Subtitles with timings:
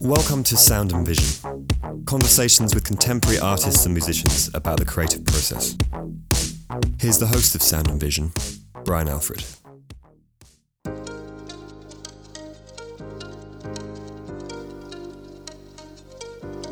[0.00, 1.66] Welcome to Sound and Vision,
[2.04, 5.74] conversations with contemporary artists and musicians about the creative process.
[7.00, 8.32] Here's the host of Sound and Vision,
[8.84, 9.42] Brian Alfred.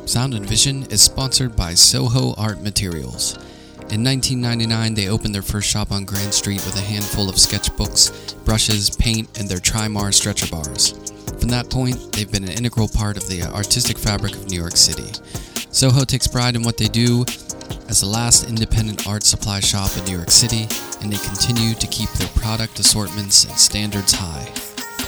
[0.04, 3.38] Sound and Vision is sponsored by Soho Art Materials.
[3.88, 8.34] In 1999, they opened their first shop on Grand Street with a handful of sketchbooks,
[8.44, 10.90] brushes, paint, and their Trimar stretcher bars.
[11.38, 14.76] From that point, they've been an integral part of the artistic fabric of New York
[14.76, 15.12] City.
[15.70, 17.24] Soho takes pride in what they do
[17.88, 20.66] as the last independent art supply shop in New York City,
[21.00, 24.48] and they continue to keep their product assortments and standards high.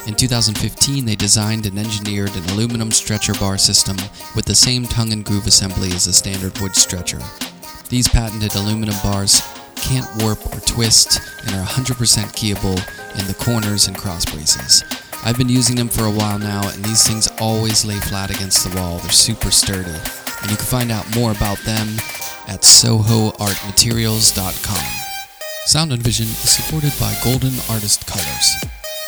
[0.06, 3.96] In 2015, they designed and engineered an aluminum stretcher bar system
[4.36, 7.18] with the same tongue and groove assembly as a standard wood stretcher.
[7.88, 9.40] These patented aluminum bars
[9.76, 11.94] can't warp or twist and are 100%
[12.36, 12.78] keyable
[13.18, 14.84] in the corners and cross braces.
[15.24, 18.68] I've been using them for a while now, and these things always lay flat against
[18.68, 18.98] the wall.
[18.98, 19.88] They're super sturdy.
[19.88, 21.88] And you can find out more about them
[22.46, 24.84] at sohoartmaterials.com.
[25.64, 28.54] Sound and Vision is supported by Golden Artist Colors.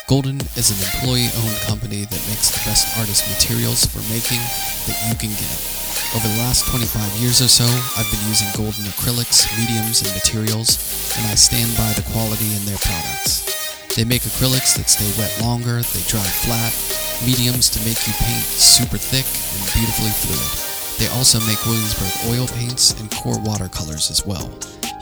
[0.08, 4.40] Golden is an employee owned company that makes the best artist materials for making
[4.86, 5.79] that you can get.
[6.10, 7.62] Over the last 25 years or so,
[7.94, 10.74] I've been using Golden acrylics, mediums, and materials,
[11.14, 13.46] and I stand by the quality in their products.
[13.94, 16.74] They make acrylics that stay wet longer, they dry flat,
[17.22, 20.50] mediums to make you paint super thick and beautifully fluid.
[20.98, 24.50] They also make Williamsburg oil paints and QoR watercolors as well.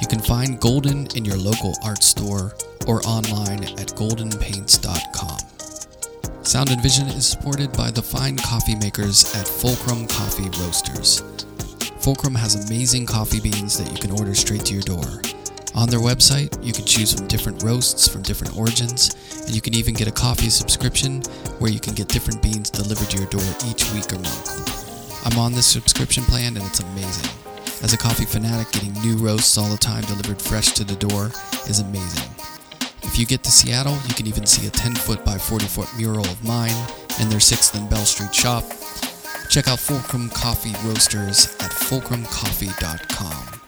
[0.01, 2.53] You can find Golden in your local art store
[2.87, 5.58] or online at goldenpaints.com.
[6.49, 11.23] Sound and Vision is supported by the fine coffee makers at Fulcrum Coffee Roasters.
[12.01, 15.21] Fulcrum has amazing coffee beans that you can order straight to your door.
[15.75, 19.75] On their website, you can choose from different roasts from different origins, and you can
[19.75, 21.21] even get a coffee subscription
[21.59, 25.27] where you can get different beans delivered to your door each week or month.
[25.27, 27.31] I'm on this subscription plan and it's amazing.
[27.83, 31.27] As a coffee fanatic, getting new roasts all the time delivered fresh to the door
[31.69, 32.38] is amazing.
[33.09, 35.89] If you get to Seattle, you can even see a 10 foot by 40 foot
[35.97, 36.77] mural of mine
[37.21, 38.65] in their 6th and Bell Street shop.
[39.49, 43.61] Check out Fulcrum Coffee Roasters at fulcrumcoffee.com.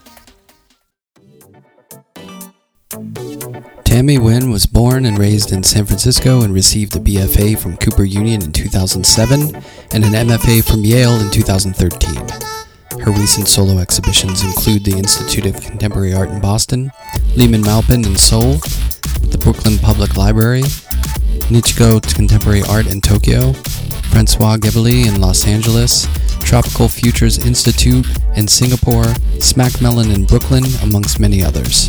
[3.82, 8.04] Tammy Nguyen was born and raised in San Francisco and received a BFA from Cooper
[8.04, 9.56] Union in 2007
[9.92, 12.59] and an MFA from Yale in 2013.
[13.02, 16.92] Her recent solo exhibitions include the Institute of Contemporary Art in Boston,
[17.34, 18.58] Lehmann Maupin in Seoul,
[19.30, 20.62] the Brooklyn Public Library,
[21.48, 23.54] Nichido Contemporary Art in Tokyo,
[24.10, 26.06] Francois Ghebaly in Los Angeles,
[26.40, 28.06] Tropical Futures Institute
[28.36, 29.06] in Singapore,
[29.40, 31.88] Smack Mellon in Brooklyn, amongst many others.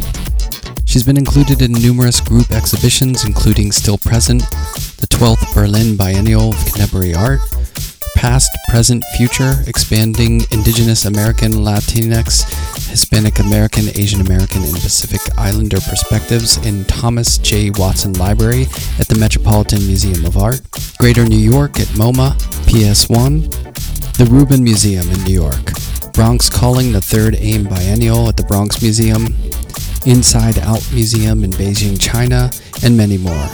[0.85, 4.43] She's been included in numerous group exhibitions, including Still Present,
[4.99, 7.41] the 12th Berlin Biennial of Contemporary Art,
[8.15, 12.43] Past, Present, Future, Expanding Indigenous American, Latinx,
[12.89, 17.71] Hispanic American, Asian American, and Pacific Islander Perspectives in Thomas J.
[17.71, 18.63] Watson Library
[18.99, 20.61] at the Metropolitan Museum of Art,
[20.99, 22.31] Greater New York at MoMA,
[22.65, 23.49] PS1,
[24.17, 25.71] the Rubin Museum in New York,
[26.13, 29.27] Bronx Calling the Third AIM Biennial at the Bronx Museum,
[30.05, 32.51] Inside Out Museum in Beijing, China,
[32.83, 33.47] and many more.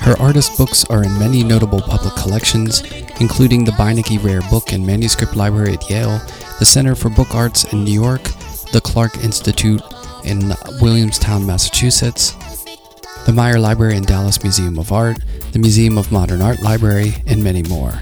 [0.00, 2.82] Her artist books are in many notable public collections,
[3.20, 6.20] including the Beinecke Rare Book and Manuscript Library at Yale,
[6.58, 8.22] the Center for Book Arts in New York,
[8.72, 9.82] the Clark Institute
[10.24, 12.32] in Williamstown, Massachusetts,
[13.26, 15.18] the Mayer Library and Dallas Museum of Art,
[15.52, 17.92] the Museum of Modern Art Library, and many more.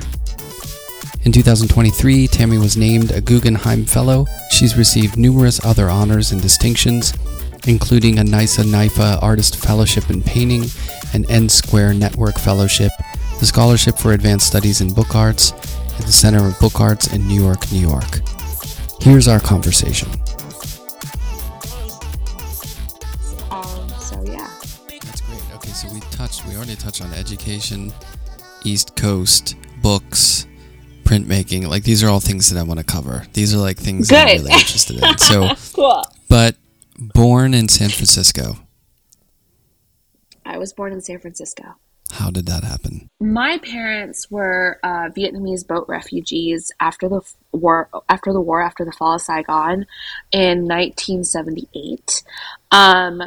[1.24, 4.26] In 2023, Tammy was named a Guggenheim Fellow.
[4.50, 7.12] She's received numerous other honors and distinctions,
[7.66, 10.64] including a NYSCA NYFA Artist Fellowship in Painting,
[11.12, 12.92] an N Square Network Fellowship,
[13.38, 15.52] the Scholarship for Advanced Studies in Book Arts,
[15.98, 18.20] at the Center of Book Arts in New York, New York.
[19.00, 20.08] Here's our conversation.
[23.50, 24.48] Um, so yeah.
[24.88, 25.42] That's great.
[25.54, 27.92] Okay, so we touched, we already touched on education,
[28.64, 30.46] East Coast, books,
[31.04, 31.66] printmaking.
[31.68, 33.24] Like these are all things that I want to cover.
[33.32, 35.18] These are like things that I'm really interested in.
[35.18, 36.02] So, Cool.
[36.28, 36.56] but
[36.98, 38.56] born in San Francisco,
[40.44, 41.76] I was born in San Francisco.
[42.12, 43.08] How did that happen?
[43.20, 47.20] My parents were uh, Vietnamese boat refugees after the
[47.52, 47.88] war.
[48.08, 49.86] After the war, after the fall of Saigon,
[50.32, 52.22] in 1978.
[52.70, 53.22] Um,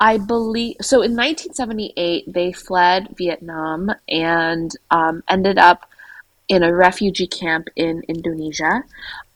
[0.00, 0.96] I believe so.
[1.02, 5.88] In 1978, they fled Vietnam and um, ended up
[6.48, 8.84] in a refugee camp in Indonesia.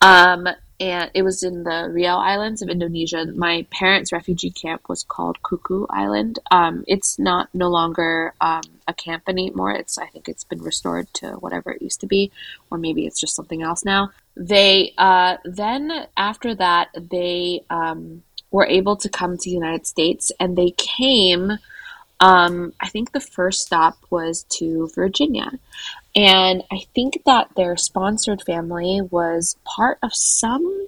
[0.00, 0.46] Um,
[0.80, 3.26] and it was in the Riau Islands of Indonesia.
[3.26, 6.38] My parents' refugee camp was called Kuku Island.
[6.50, 9.72] Um, it's not no longer um, a camp anymore.
[9.72, 12.30] It's I think it's been restored to whatever it used to be,
[12.70, 14.10] or maybe it's just something else now.
[14.36, 18.22] They uh, then after that they um,
[18.52, 21.58] were able to come to the United States, and they came.
[22.20, 25.52] Um, I think the first stop was to Virginia.
[26.16, 30.86] And I think that their sponsored family was part of some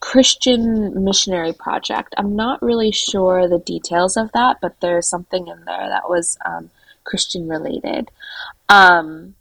[0.00, 2.14] Christian missionary project.
[2.16, 6.38] I'm not really sure the details of that, but there's something in there that was
[6.44, 6.70] um,
[7.04, 8.10] Christian related.
[8.68, 9.34] Um,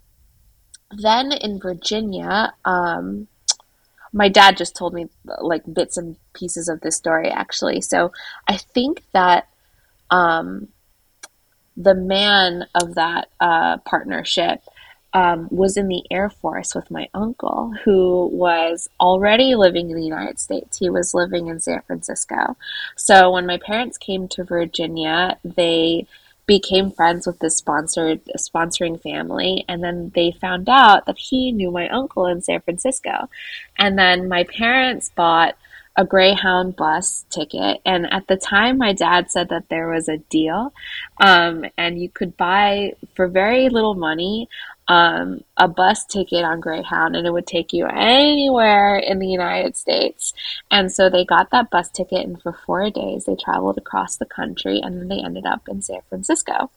[0.92, 3.28] then in Virginia, um,
[4.14, 5.08] my dad just told me
[5.40, 7.82] like bits and pieces of this story actually.
[7.82, 8.12] So
[8.48, 9.48] I think that
[10.10, 10.68] um,
[11.78, 14.62] the man of that uh, partnership
[15.14, 20.06] um, was in the Air Force with my uncle, who was already living in the
[20.06, 20.78] United States.
[20.78, 22.56] He was living in San Francisco.
[22.96, 26.08] So when my parents came to Virginia, they
[26.48, 31.72] became friends with this sponsored sponsoring family and then they found out that he knew
[31.72, 33.30] my uncle in San Francisco.
[33.78, 35.56] And then my parents bought
[36.02, 37.80] a Greyhound bus ticket.
[37.86, 40.74] And at the time, my dad said that there was a deal,
[41.22, 44.50] um, and you could buy for very little money
[44.88, 49.78] um, a bus ticket on Greyhound and it would take you anywhere in the United
[49.78, 50.34] States.
[50.70, 54.26] And so they got that bus ticket, and for four days they traveled across the
[54.26, 56.70] country and then they ended up in San Francisco.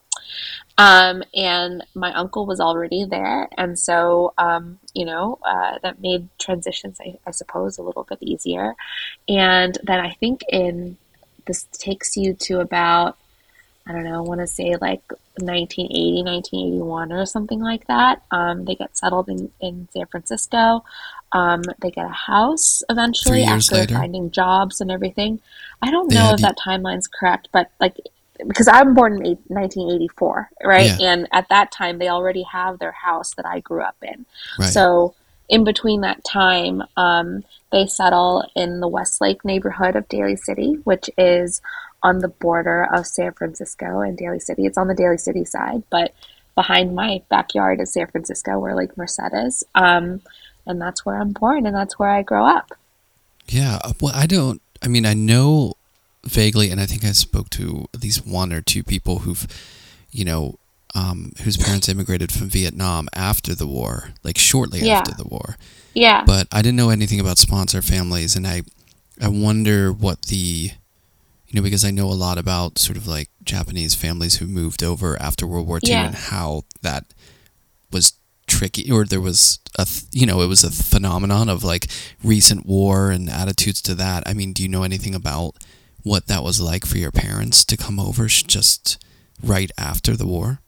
[0.77, 6.27] Um, and my uncle was already there, and so um, you know uh, that made
[6.37, 8.75] transitions, I, I suppose, a little bit easier.
[9.29, 10.97] And then I think in
[11.45, 13.17] this takes you to about
[13.87, 15.03] I don't know, I want to say like
[15.37, 18.23] 1980, 1981 or something like that.
[18.31, 20.83] Um, they get settled in, in San Francisco.
[21.31, 23.95] Um, they get a house eventually after later.
[23.95, 25.39] finding jobs and everything.
[25.83, 27.99] I don't they know if that timeline's correct, but like,
[28.47, 30.99] because I'm born in 1984, right?
[30.99, 31.13] Yeah.
[31.13, 34.25] And at that time, they already have their house that I grew up in.
[34.59, 34.69] Right.
[34.69, 35.15] So,
[35.47, 41.09] in between that time, um, they settle in the Westlake neighborhood of Daly City, which
[41.17, 41.61] is
[42.01, 44.65] on the border of San Francisco and Daly City.
[44.65, 46.13] It's on the Daly City side, but
[46.55, 49.63] behind my backyard is San Francisco, where Lake Merced is.
[49.75, 50.21] Um,
[50.65, 52.71] and that's where I'm born, and that's where I grow up.
[53.47, 53.79] Yeah.
[54.01, 54.61] Well, I don't.
[54.81, 55.73] I mean, I know
[56.27, 59.47] vaguely, and I think I spoke to at least one or two people who've,
[60.11, 60.59] you know,
[60.93, 64.99] um, whose parents immigrated from Vietnam after the war, like shortly yeah.
[64.99, 65.57] after the war.
[65.93, 66.23] Yeah.
[66.25, 68.63] But I didn't know anything about sponsor families, and I,
[69.21, 70.71] I wonder what the
[71.47, 74.83] you know, because I know a lot about sort of like Japanese families who moved
[74.83, 76.05] over after World War II yeah.
[76.07, 77.05] and how that
[77.91, 78.13] was
[78.47, 81.87] tricky, or there was a, you know, it was a phenomenon of like
[82.23, 84.23] recent war and attitudes to that.
[84.25, 85.55] I mean, do you know anything about
[86.05, 89.03] what that was like for your parents to come over just
[89.43, 90.59] right after the war?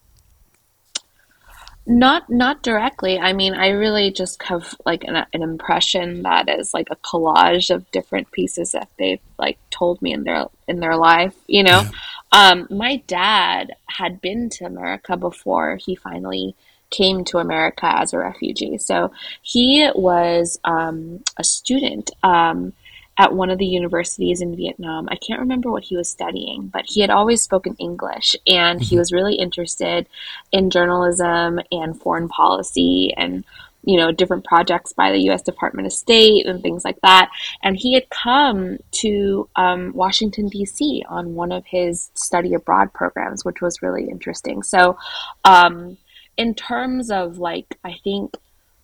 [1.85, 3.19] Not not directly.
[3.19, 7.73] I mean, I really just have like an, an impression that is like a collage
[7.73, 11.35] of different pieces that they've like told me in their in their life.
[11.45, 11.91] You know, yeah.
[12.31, 16.55] um, my dad had been to America before he finally
[16.89, 18.79] came to America as a refugee.
[18.79, 19.11] So
[19.43, 22.09] he was um, a student.
[22.23, 22.73] Um,
[23.17, 25.07] at one of the universities in Vietnam.
[25.09, 28.89] I can't remember what he was studying, but he had always spoken English and he
[28.89, 28.99] mm-hmm.
[28.99, 30.07] was really interested
[30.51, 33.43] in journalism and foreign policy and
[33.83, 35.41] you know different projects by the U.S.
[35.41, 37.31] Department of State and things like that.
[37.63, 41.03] And he had come to um, Washington D.C.
[41.07, 44.61] on one of his study abroad programs, which was really interesting.
[44.61, 44.97] So,
[45.45, 45.97] um,
[46.35, 48.37] in terms of like, I think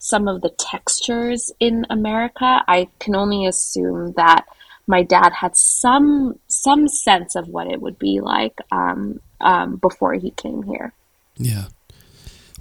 [0.03, 4.45] some of the textures in America, I can only assume that
[4.85, 10.13] my dad had some some sense of what it would be like um, um, before
[10.15, 10.91] he came here.
[11.37, 11.67] Yeah.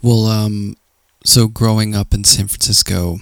[0.01, 0.77] Well, um,
[1.25, 3.17] so growing up in San Francisco,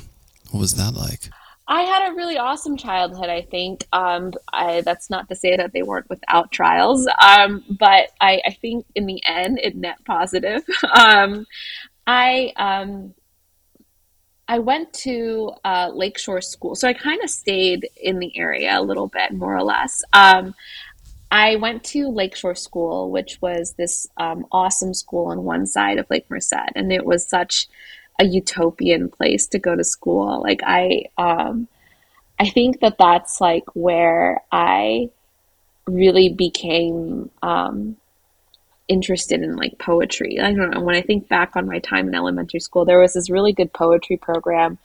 [0.51, 1.31] what was that like?
[1.67, 3.31] I had a really awesome childhood.
[3.31, 8.11] I think um, I, that's not to say that they weren't without trials, um, but
[8.21, 10.63] I, I, think in the end it net positive.
[10.93, 11.47] Um,
[12.07, 13.15] I um,
[14.51, 18.83] I went to uh, Lakeshore School, so I kind of stayed in the area a
[18.83, 20.03] little bit, more or less.
[20.13, 20.57] Um,
[21.31, 26.11] I went to Lakeshore School, which was this um, awesome school on one side of
[26.11, 27.69] Lake Merced, and it was such
[28.19, 30.43] a utopian place to go to school.
[30.43, 31.69] Like I, um,
[32.41, 35.11] I think that that's like where I
[35.87, 37.99] really became um,
[38.91, 40.41] interested in like poetry.
[40.41, 40.81] I don't know.
[40.81, 43.73] When I think back on my time in elementary school, there was this really good
[43.73, 44.79] poetry program.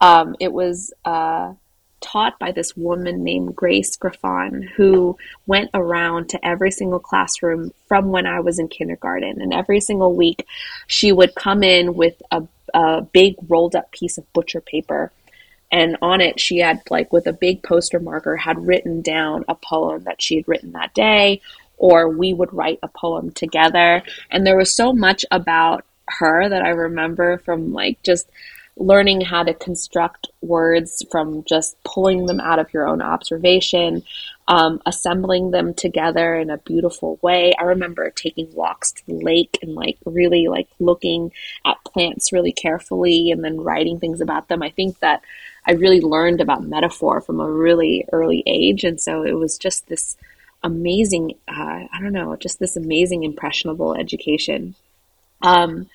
[0.00, 1.54] Um, it was uh,
[2.00, 8.10] taught by this woman named Grace Griffon, who went around to every single classroom from
[8.10, 9.40] when I was in kindergarten.
[9.40, 10.46] And every single week,
[10.86, 12.42] she would come in with a,
[12.74, 15.10] a big rolled up piece of butcher paper.
[15.72, 19.54] And on it, she had, like, with a big poster marker, had written down a
[19.54, 21.40] poem that she had written that day,
[21.76, 24.02] or we would write a poem together.
[24.30, 28.28] And there was so much about her that I remember from, like, just
[28.78, 34.02] learning how to construct words from just pulling them out of your own observation,
[34.48, 37.54] um, assembling them together in a beautiful way.
[37.58, 41.32] I remember taking walks to the lake and like really like looking
[41.64, 44.62] at plants really carefully and then writing things about them.
[44.62, 45.22] I think that
[45.66, 48.84] I really learned about metaphor from a really early age.
[48.84, 50.18] And so it was just this
[50.66, 54.74] amazing, uh, I don't know, just this amazing impressionable education.
[55.40, 55.88] Um,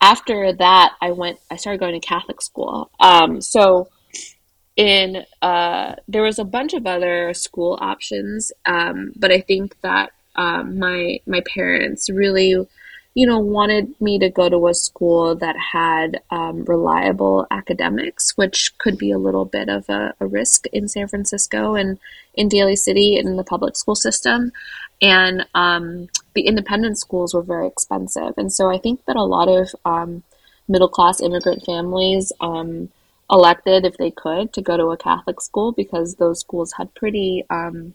[0.00, 1.38] after that, I went.
[1.50, 2.90] I started going to Catholic school.
[2.98, 3.88] Um, so,
[4.76, 10.12] in uh, there was a bunch of other school options, um, but I think that
[10.36, 12.66] um, my my parents really,
[13.14, 18.76] you know, wanted me to go to a school that had um, reliable academics, which
[18.78, 21.98] could be a little bit of a, a risk in San Francisco and
[22.34, 24.52] in Daly City in the public school system
[25.02, 28.34] and um, the independent schools were very expensive.
[28.36, 30.22] And so I think that a lot of um,
[30.68, 32.90] middle class immigrant families um,
[33.30, 37.44] elected, if they could, to go to a Catholic school because those schools had pretty,
[37.48, 37.94] um,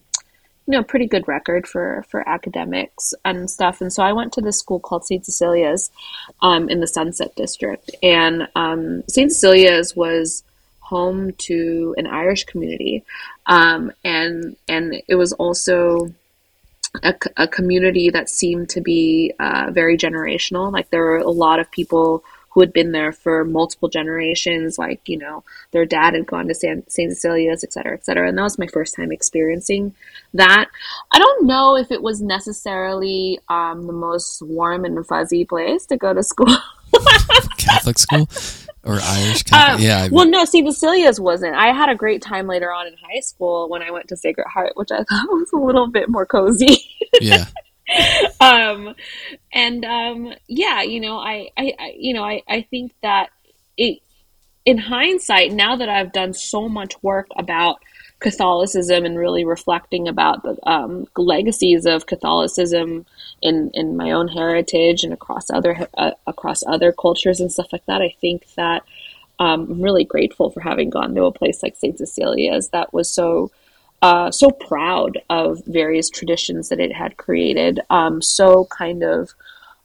[0.67, 3.81] you know, pretty good record for for academics and stuff.
[3.81, 5.25] And so I went to this school called St.
[5.25, 5.91] Cecilia's
[6.41, 9.31] um, in the Sunset District, and um, St.
[9.31, 10.43] Cecilia's was
[10.79, 13.03] home to an Irish community,
[13.47, 16.11] and and it was also
[17.03, 20.71] a, a community that seemed to be uh, very generational.
[20.71, 22.23] Like there were a lot of people
[22.55, 26.55] who had been there for multiple generations, like, you know, their dad had gone to
[26.55, 27.11] San, St.
[27.11, 28.29] Cecilia's, et cetera, et cetera.
[28.29, 29.93] And that was my first time experiencing
[30.33, 30.67] that.
[31.11, 35.97] I don't know if it was necessarily um, the most warm and fuzzy place to
[35.97, 36.47] go to school.
[37.57, 38.27] Catholic school?
[38.85, 39.79] or Irish Catholic.
[39.79, 40.03] Um, yeah.
[40.03, 41.55] I well, no, see, Cecilia's wasn't.
[41.55, 44.47] I had a great time later on in high school when I went to Sacred
[44.47, 46.77] Heart, which I thought was a little bit more cozy.
[47.19, 47.45] yeah.
[48.41, 48.95] um,
[49.51, 53.29] and um, yeah, you know, I, I, I, you know, I, I think that
[53.77, 53.99] it,
[54.65, 57.77] in hindsight, now that I've done so much work about
[58.19, 63.05] Catholicism and really reflecting about the um, legacies of Catholicism
[63.41, 67.85] in in my own heritage and across other uh, across other cultures and stuff like
[67.85, 68.01] that.
[68.01, 68.83] I think that
[69.37, 73.11] um, I'm really grateful for having gone to a place like Saint Cecilia's that was
[73.11, 73.51] so
[74.05, 77.79] uh, so proud of various traditions that it had created.
[77.89, 79.33] Um, so kind of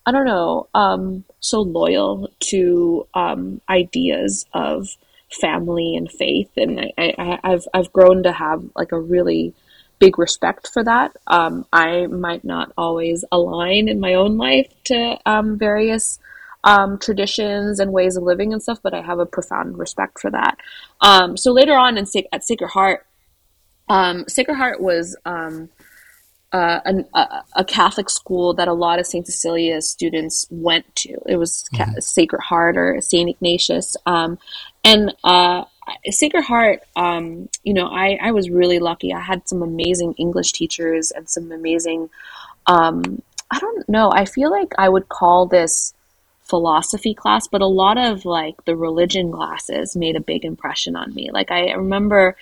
[0.05, 4.89] I don't know, um, so loyal to um, ideas of
[5.31, 9.55] family and faith, and I, I've I've grown to have like a really
[9.99, 11.17] big respect for that.
[11.27, 16.19] Um, I might not always align in my own life to um, various
[16.65, 20.31] um, traditions and ways of living and stuff, but I have a profound respect for
[20.31, 20.59] that.
[21.01, 23.07] Um, so later on in at Sacred Heart,
[23.91, 25.69] um, Sacred Heart was um,
[26.53, 31.19] uh, an, a, a, Catholic school that a lot of Saint Cecilia students went to.
[31.27, 31.99] It was mm-hmm.
[31.99, 35.65] Sacred Heart or Saint Ignatius, and uh,
[36.07, 39.13] Sacred Heart, um, you know, I, I was really lucky.
[39.13, 42.11] I had some amazing English teachers and some amazing,
[42.69, 43.21] um,
[43.51, 45.95] I don't know, I feel like I would call this
[46.43, 51.13] philosophy class, but a lot of like the religion classes made a big impression on
[51.13, 51.31] me.
[51.33, 52.37] Like I remember,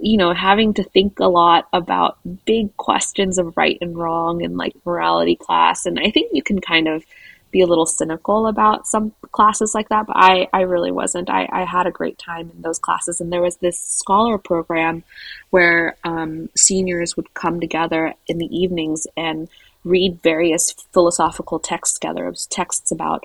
[0.00, 4.56] you know, having to think a lot about big questions of right and wrong and
[4.56, 5.86] like morality class.
[5.86, 7.04] And I think you can kind of
[7.50, 11.28] be a little cynical about some classes like that, but I, I really wasn't.
[11.28, 13.20] I, I had a great time in those classes.
[13.20, 15.02] And there was this scholar program
[15.50, 19.48] where um, seniors would come together in the evenings and
[19.84, 22.26] read various philosophical texts together.
[22.26, 23.24] It was texts about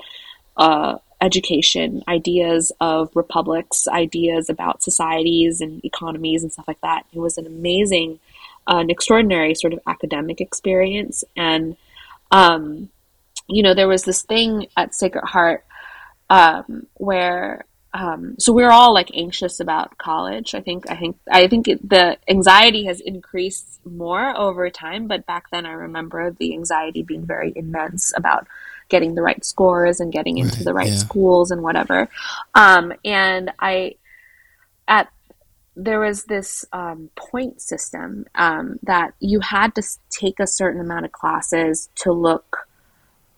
[0.58, 7.06] uh, education, ideas of republics, ideas about societies and economies and stuff like that.
[7.14, 8.20] It was an amazing,
[8.68, 11.24] uh, an extraordinary sort of academic experience.
[11.36, 11.78] And
[12.32, 12.90] um,
[13.48, 15.64] you know, there was this thing at Sacred Heart
[16.30, 20.54] um, where um, so we're all like anxious about college.
[20.54, 25.26] I think I think I think it, the anxiety has increased more over time, but
[25.26, 28.48] back then I remember the anxiety being very immense about
[28.90, 30.96] getting the right scores and getting into right, the right yeah.
[30.96, 32.10] schools and whatever.
[32.54, 33.96] Um, and I
[34.88, 35.10] at
[35.76, 41.06] there was this um, point system um, that you had to take a certain amount
[41.06, 42.68] of classes to look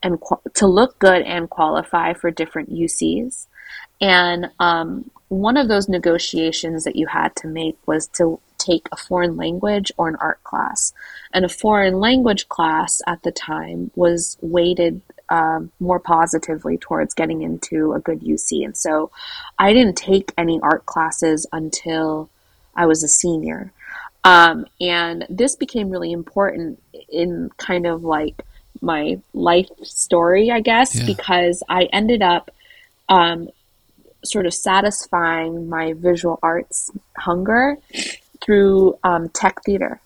[0.04, 0.20] and
[0.54, 3.48] to look good and qualify for different UCs.
[4.00, 8.98] And um, one of those negotiations that you had to make was to take a
[8.98, 10.94] foreign language or an art class.
[11.34, 17.42] And a foreign language class at the time was weighted um, more positively towards getting
[17.42, 18.64] into a good UC.
[18.64, 19.12] And so
[19.58, 22.30] I didn't take any art classes until
[22.76, 23.72] I was a senior.
[24.24, 28.44] Um, and this became really important in kind of like
[28.82, 31.06] my life story, I guess, yeah.
[31.06, 32.52] because I ended up
[33.10, 33.50] um,
[34.24, 37.78] sort of satisfying my visual arts hunger
[38.42, 40.00] through um, tech theater.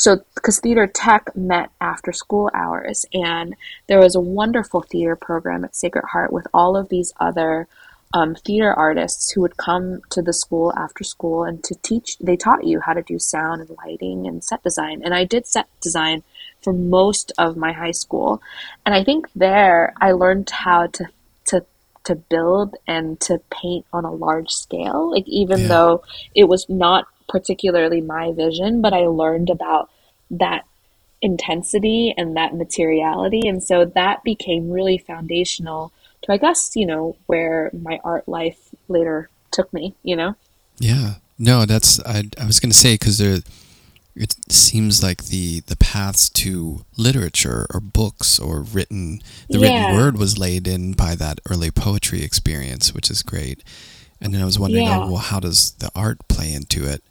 [0.00, 3.54] So, because theater tech met after school hours, and
[3.86, 7.68] there was a wonderful theater program at Sacred Heart with all of these other
[8.14, 12.16] um, theater artists who would come to the school after school and to teach.
[12.16, 15.02] They taught you how to do sound and lighting and set design.
[15.04, 16.22] And I did set design
[16.62, 18.40] for most of my high school,
[18.86, 21.04] and I think there I learned how to
[21.48, 21.66] to
[22.04, 25.10] to build and to paint on a large scale.
[25.10, 25.68] Like even yeah.
[25.68, 26.04] though
[26.34, 29.88] it was not particularly my vision, but I learned about
[30.32, 30.64] that
[31.22, 33.46] intensity and that materiality.
[33.46, 38.74] And so that became really foundational to, I guess, you know, where my art life
[38.88, 40.34] later took me, you know?
[40.78, 41.14] Yeah.
[41.38, 43.38] No, that's, I, I was going to say, because there,
[44.16, 49.86] it seems like the the paths to literature or books or written the yeah.
[49.86, 53.62] written word was laid in by that early poetry experience which is great
[54.20, 54.98] and then i was wondering yeah.
[54.98, 57.04] oh, well how does the art play into it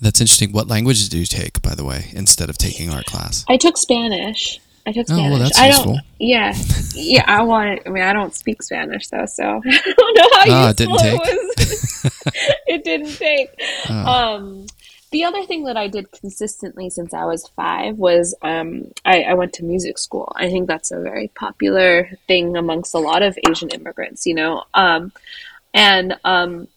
[0.00, 3.44] that's interesting what languages do you take by the way instead of taking art class
[3.48, 5.26] i took spanish I took Spanish.
[5.26, 5.94] Oh, well, that's I useful.
[5.94, 6.04] don't.
[6.20, 6.54] Yeah,
[6.94, 7.24] yeah.
[7.26, 7.80] I want.
[7.86, 10.76] I mean, I don't speak Spanish though, so I don't know how oh, useful it
[10.76, 11.20] didn't take.
[11.24, 11.48] it
[12.04, 12.22] was.
[12.68, 13.50] it didn't take.
[13.90, 13.94] Oh.
[13.94, 14.66] Um,
[15.10, 19.34] the other thing that I did consistently since I was five was um, I, I,
[19.34, 20.32] went to music school.
[20.36, 24.64] I think that's a very popular thing amongst a lot of Asian immigrants, you know.
[24.74, 25.12] Um,
[25.72, 26.68] and um,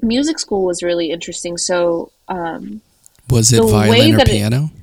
[0.00, 1.56] music school was really interesting.
[1.56, 2.80] So, um,
[3.28, 4.70] was it violin or piano?
[4.74, 4.82] It,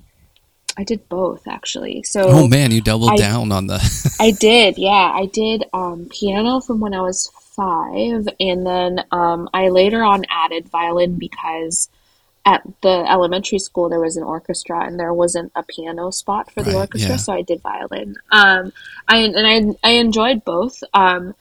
[0.77, 2.03] I did both actually.
[2.03, 4.15] So, oh man, you doubled I, down on the.
[4.20, 5.12] I did, yeah.
[5.13, 10.24] I did um, piano from when I was five, and then um, I later on
[10.30, 11.89] added violin because
[12.45, 16.63] at the elementary school there was an orchestra and there wasn't a piano spot for
[16.63, 17.17] the orchestra, yeah.
[17.17, 18.15] so I did violin.
[18.32, 18.71] Um,
[19.08, 20.82] I and I I enjoyed both.
[20.93, 21.36] Um,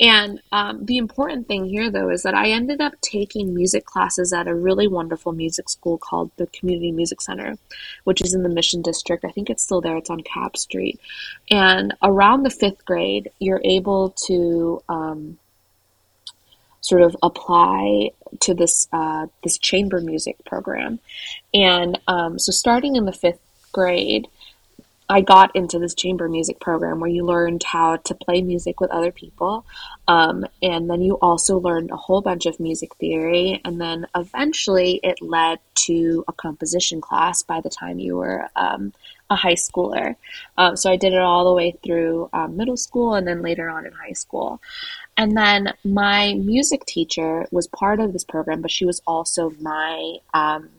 [0.00, 4.32] and um, the important thing here, though, is that I ended up taking music classes
[4.32, 7.56] at a really wonderful music school called the Community Music Center,
[8.04, 9.24] which is in the Mission District.
[9.24, 10.98] I think it's still there, it's on Capp Street.
[11.50, 15.38] And around the fifth grade, you're able to um,
[16.80, 20.98] sort of apply to this uh, this chamber music program.
[21.54, 23.40] And um, so, starting in the fifth
[23.72, 24.26] grade,
[25.12, 28.90] I got into this chamber music program where you learned how to play music with
[28.90, 29.66] other people.
[30.08, 33.60] Um, and then you also learned a whole bunch of music theory.
[33.62, 38.94] And then eventually it led to a composition class by the time you were um,
[39.28, 40.16] a high schooler.
[40.56, 43.68] Um, so I did it all the way through um, middle school and then later
[43.68, 44.62] on in high school.
[45.18, 50.16] And then my music teacher was part of this program, but she was also my
[50.32, 50.70] um,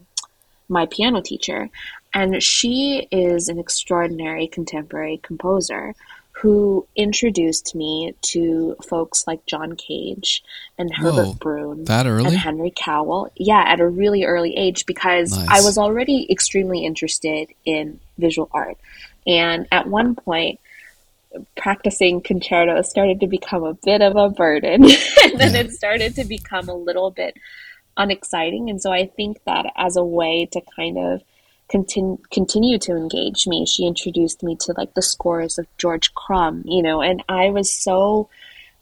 [0.69, 1.69] my piano teacher,
[2.13, 5.95] and she is an extraordinary contemporary composer
[6.33, 10.43] who introduced me to folks like John Cage
[10.77, 12.25] and Herbert Whoa, Brun that early?
[12.25, 13.31] and Henry Cowell.
[13.35, 15.47] Yeah, at a really early age because nice.
[15.47, 18.77] I was already extremely interested in visual art.
[19.25, 20.59] And at one point,
[21.55, 24.83] practicing concerto started to become a bit of a burden.
[25.23, 27.37] and then it started to become a little bit
[27.95, 28.69] unexciting.
[28.69, 31.23] And so I think that as a way to kind of
[31.73, 36.61] continue continue to engage me, she introduced me to like the scores of George Crumb,
[36.65, 38.29] you know, and I was so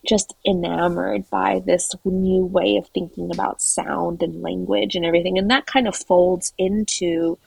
[0.05, 5.37] just enamored by this new way of thinking about sound and language and everything.
[5.37, 7.37] And that kind of folds into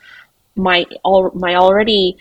[0.56, 2.16] my all my already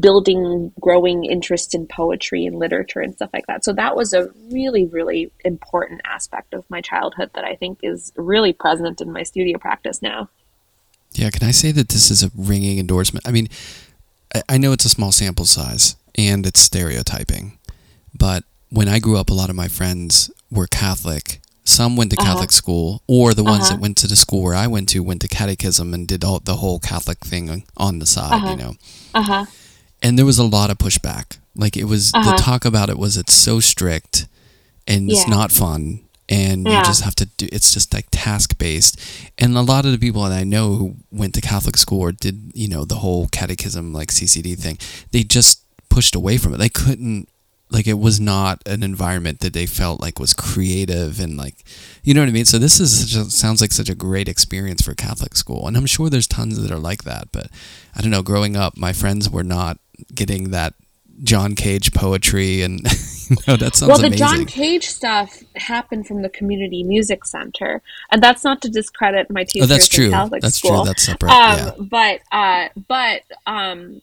[0.00, 3.66] building growing interest in poetry and literature and stuff like that.
[3.66, 8.12] So that was a really really important aspect of my childhood that i think is
[8.16, 10.30] really present in my studio practice now
[11.18, 13.48] yeah can i say that this is a ringing endorsement i mean
[14.48, 17.58] i, know it's a small sample size and it's stereotyping
[18.16, 22.16] but when i grew up a lot of my friends were catholic some went to
[22.18, 22.32] uh-huh.
[22.32, 23.74] Catholic school, or the ones uh-huh.
[23.74, 26.40] that went to the school where I went to went to catechism and did all
[26.40, 28.50] the whole Catholic thing on the side, uh-huh.
[28.50, 28.74] you know.
[29.14, 29.46] Uh-huh.
[30.02, 31.38] And there was a lot of pushback.
[31.54, 32.36] Like it was the uh-huh.
[32.36, 34.26] talk about it was it's so strict
[34.88, 35.16] and yeah.
[35.16, 36.00] it's not fun
[36.32, 36.78] and yeah.
[36.78, 39.00] you just have to do it's just like task based
[39.38, 42.12] and a lot of the people that i know who went to catholic school or
[42.12, 44.78] did you know the whole catechism like ccd thing
[45.10, 47.28] they just pushed away from it they couldn't
[47.70, 51.64] like it was not an environment that they felt like was creative and like
[52.02, 52.44] you know what I mean.
[52.44, 55.76] So this is such a, sounds like such a great experience for Catholic school, and
[55.76, 57.28] I'm sure there's tons that are like that.
[57.32, 57.48] But
[57.96, 58.22] I don't know.
[58.22, 59.78] Growing up, my friends were not
[60.14, 60.74] getting that
[61.22, 62.80] John Cage poetry, and
[63.30, 64.26] you know that sounds well, the amazing.
[64.26, 69.44] John Cage stuff happened from the community music center, and that's not to discredit my
[69.44, 70.10] teachers oh, that's in true.
[70.10, 70.70] Catholic That's school.
[70.78, 70.84] true.
[70.86, 71.30] That's separate.
[71.32, 71.70] um, yeah.
[71.78, 74.02] But uh, but um,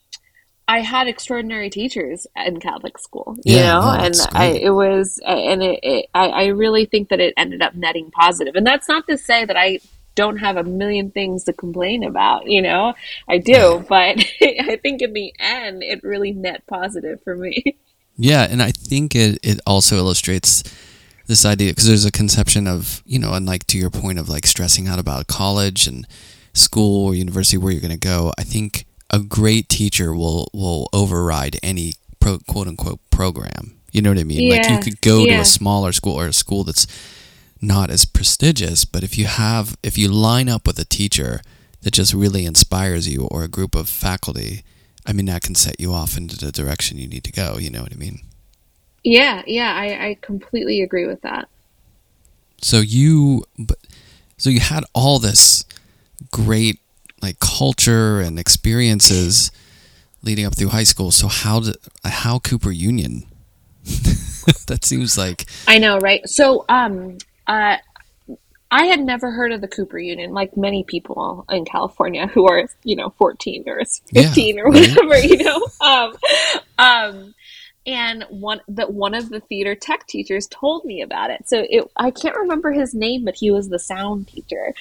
[0.67, 5.19] I had extraordinary teachers in Catholic school, you Yeah, know, no, and I, it was,
[5.25, 8.53] and it, it, I, I really think that it ended up netting positive.
[8.55, 9.79] And that's not to say that I
[10.15, 12.93] don't have a million things to complain about, you know,
[13.27, 17.77] I do, but I think in the end, it really net positive for me.
[18.21, 20.63] Yeah, and I think it it also illustrates
[21.27, 24.27] this idea because there's a conception of you know, and like to your point of
[24.27, 26.05] like stressing out about college and
[26.53, 28.33] school or university where you're going to go.
[28.37, 33.79] I think a great teacher will will override any pro, quote unquote program.
[33.91, 34.51] You know what I mean?
[34.51, 35.41] Like you could go to yeah.
[35.41, 36.85] a smaller school or a school that's
[37.61, 41.41] not as prestigious, but if you have if you line up with a teacher
[41.81, 44.63] that just really inspires you or a group of faculty,
[45.05, 47.69] I mean that can set you off into the direction you need to go, you
[47.69, 48.21] know what I mean?
[49.03, 51.47] Yeah, yeah, I, I completely agree with that.
[52.61, 53.77] So you, but
[54.37, 55.65] so you had all this
[56.31, 56.79] great
[57.21, 59.51] like culture and experiences
[60.21, 61.11] leading up through high school.
[61.11, 63.25] So how did how Cooper Union?
[64.67, 66.27] that seems like I know, right?
[66.27, 67.17] So, um,
[67.49, 67.77] uh,
[68.71, 72.69] I had never heard of the Cooper Union, like many people in California who are,
[72.83, 73.81] you know, 14 or
[74.11, 74.95] Yeah, 15 or right.
[74.95, 75.67] whatever, you know.
[75.81, 76.13] Um,
[76.77, 77.35] um,
[77.87, 81.49] and one that one of the theater tech teachers told me about it.
[81.49, 84.75] So it, I can't remember his name, but he was the sound teacher.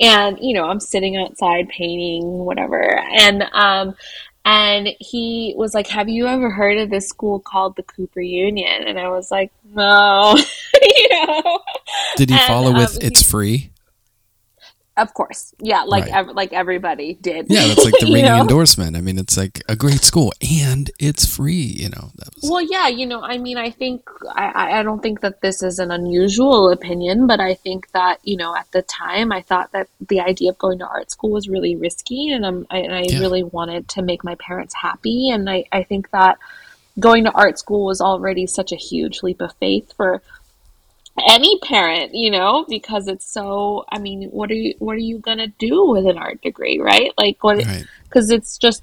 [0.00, 3.94] And you know, I'm sitting outside painting, whatever, and um,
[4.44, 8.84] and he was like, "Have you ever heard of this school called the Cooper Union?"
[8.86, 10.36] And I was like, "No,"
[10.82, 11.60] you know.
[12.16, 13.70] did he And, follow with um, it's free?
[14.96, 16.14] Of course, yeah, like Right.
[16.14, 17.46] ev- like everybody did.
[17.48, 18.42] Yeah, that's like the ringing know?
[18.42, 18.96] endorsement.
[18.96, 21.52] I mean, it's like a great school and it's free.
[21.82, 25.02] You know, was Well, yeah, you know, I mean, I think I, I- I don't
[25.02, 28.82] think that this is an unusual opinion, but I think that you know, at the
[28.82, 32.46] time, I thought that the idea of going to art school was really risky, and
[32.46, 33.18] I'm, I, and I Yeah.
[33.18, 36.38] really wanted to make my parents happy, and I, I think that
[37.00, 40.22] going to art school was already such a huge leap of faith for
[41.28, 43.84] any parent, you know, because it's so.
[43.90, 47.12] I mean, what are you what are you gonna do with an art degree, right?
[47.18, 47.64] Like what?
[47.64, 47.86] right.
[48.04, 48.82] because it's just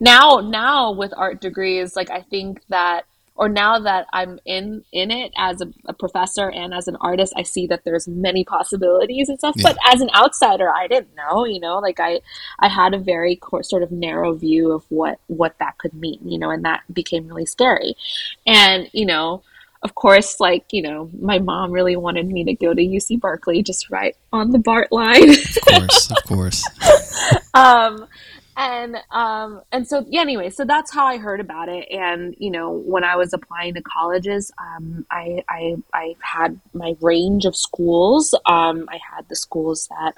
[0.00, 3.04] now now with art degrees like i think that
[3.36, 7.32] or now that i'm in in it as a, a professor and as an artist
[7.36, 9.62] i see that there's many possibilities and stuff Yeah.
[9.72, 12.20] but as an outsider i didn't know you know like i
[12.58, 16.18] i had a very co- sort of narrow view of what what that could mean
[16.24, 17.94] you know and that became really scary
[18.44, 19.42] and you know
[19.82, 23.62] of course, like, you know, my mom really wanted me to go to UC Berkeley,
[23.62, 25.30] just right on the BART line.
[25.30, 26.64] Of course, of course.
[27.54, 28.06] um
[28.56, 32.50] and um and so yeah anyway so that's how i heard about it and you
[32.50, 37.56] know when i was applying to colleges um i i i had my range of
[37.56, 40.14] schools um i had the schools that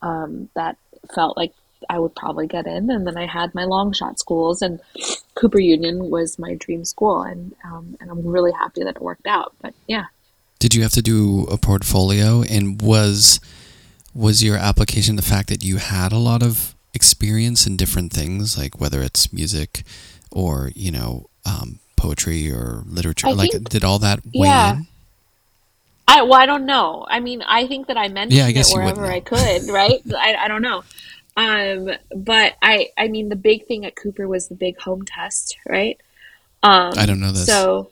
[0.00, 0.76] um that
[1.12, 1.52] felt like
[1.88, 4.80] i would probably get in and then i had my long shot schools and
[5.34, 9.26] cooper union was my dream school and um and i'm really happy that it worked
[9.26, 10.06] out but yeah
[10.58, 13.40] Did you have to do a portfolio and was
[14.14, 18.58] was your application the fact that you had a lot of experience in different things
[18.58, 19.82] like whether it's music
[20.30, 24.72] or you know um, poetry or literature I like think- did all that weigh yeah.
[24.74, 24.86] in
[26.08, 27.06] I well, I don't know.
[27.08, 29.06] I mean, I think that I mentioned Yeah, I guess it wherever.
[29.06, 30.00] I could, right?
[30.18, 30.84] I, I don't know.
[31.36, 35.56] Um, but I I mean, the big thing at Cooper was the big home test,
[35.68, 35.98] right?
[36.62, 37.46] Um, I don't know this.
[37.46, 37.90] So,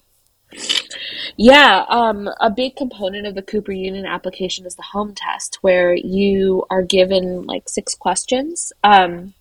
[1.36, 5.94] yeah, um, a big component of the Cooper Union application is the home test, where
[5.94, 9.34] you are given like six questions, um,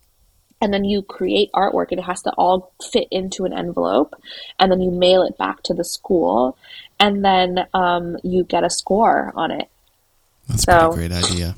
[0.62, 4.14] and then you create artwork, and it has to all fit into an envelope,
[4.58, 6.56] and then you mail it back to the school,
[6.98, 9.68] and then um, you get a score on it.
[10.48, 11.54] that's so- a great idea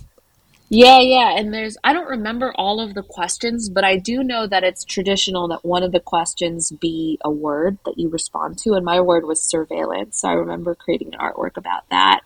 [0.75, 4.47] Yeah, yeah, and there's I don't remember all of the questions, but I do know
[4.47, 8.73] that it's traditional that one of the questions be a word that you respond to,
[8.73, 10.23] and my word was surveillance.
[10.23, 12.21] So I remember creating an artwork about that.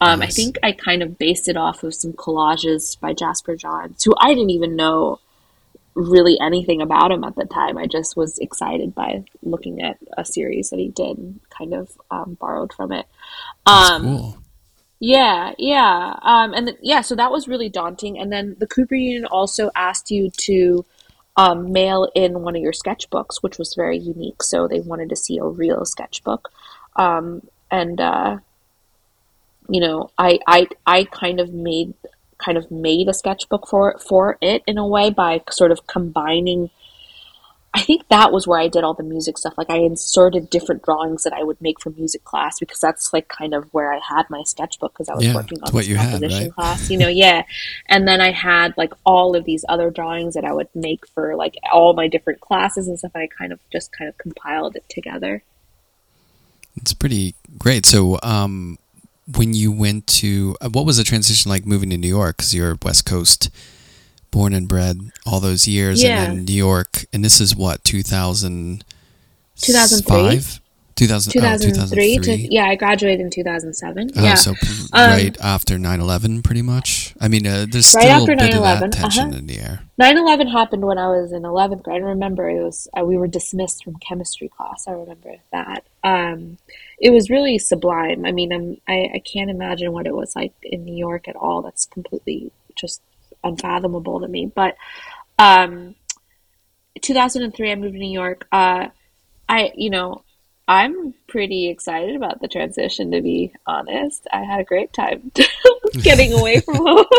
[0.00, 0.28] Um, Nice.
[0.28, 4.14] I think I kind of based it off of some collages by Jasper Johns, who
[4.18, 5.20] I didn't even know
[5.94, 7.76] really anything about him at the time.
[7.76, 11.90] I just was excited by looking at a series that he did and kind of
[12.10, 13.04] um, borrowed from it.
[13.66, 14.41] Um, cool
[15.02, 16.14] yeah, yeah.
[16.22, 18.20] Um, and then, yeah, so that was really daunting.
[18.20, 20.84] And then the Cooper Union also asked you to
[21.36, 24.44] um, mail in one of your sketchbooks, which was very unique.
[24.44, 26.52] So they wanted to see a real sketchbook.
[26.94, 28.38] Um, and, uh,
[29.68, 31.94] you know, I, I, I kind of made
[32.38, 36.70] kind of made a sketchbook for for it in a way by sort of combining
[37.74, 39.54] I think that was where I did all the music stuff.
[39.56, 43.28] Like I inserted different drawings that I would make for music class because that's like
[43.28, 45.96] kind of where I had my sketchbook because I was Yeah, working on what you
[45.96, 46.54] had, composition right?
[46.54, 47.44] class, you know, yeah.
[47.86, 51.34] And then I had like all of these other drawings that I would make for
[51.34, 53.12] like all my different classes and stuff.
[53.14, 55.42] And I kind of just kind of compiled it together.
[56.76, 57.86] It's pretty great.
[57.86, 58.78] So, um,
[59.36, 62.36] when you went to, uh, what was the transition like moving to New York?
[62.38, 63.50] Because you're West Coast,
[64.32, 66.24] born and bred all those years, Yeah.
[66.24, 68.84] and then New York, and this is what 2000,
[69.60, 70.58] 2003?
[70.94, 72.36] 2000, 2003 oh, 2003.
[72.48, 74.10] to, yeah, I graduated in 2007.
[74.14, 74.34] Oh, yeah.
[74.34, 77.14] so p- Um, right after 9-11, pretty much.
[77.20, 79.38] I mean, uh, there's Right still a bit of 9/11, that tension uh-huh.
[79.38, 79.80] in the air.
[80.00, 82.02] 9/11 happened when I was in 11th grade.
[82.02, 84.86] I remember it was uh, we were dismissed from chemistry class.
[84.86, 85.84] I remember that.
[86.04, 86.58] Um,
[86.98, 88.24] it was really sublime.
[88.26, 91.36] I mean, I'm, I I can't imagine what it was like in New York at
[91.36, 91.62] all.
[91.62, 93.00] That's completely just
[93.44, 94.46] unfathomable to me.
[94.46, 94.76] But
[95.38, 95.94] um,
[97.00, 98.46] 2003, I moved to New York.
[98.52, 98.88] Uh,
[99.48, 100.24] I you know
[100.68, 103.10] I'm pretty excited about the transition.
[103.12, 105.32] To be honest, I had a great time
[106.02, 107.04] getting away from home.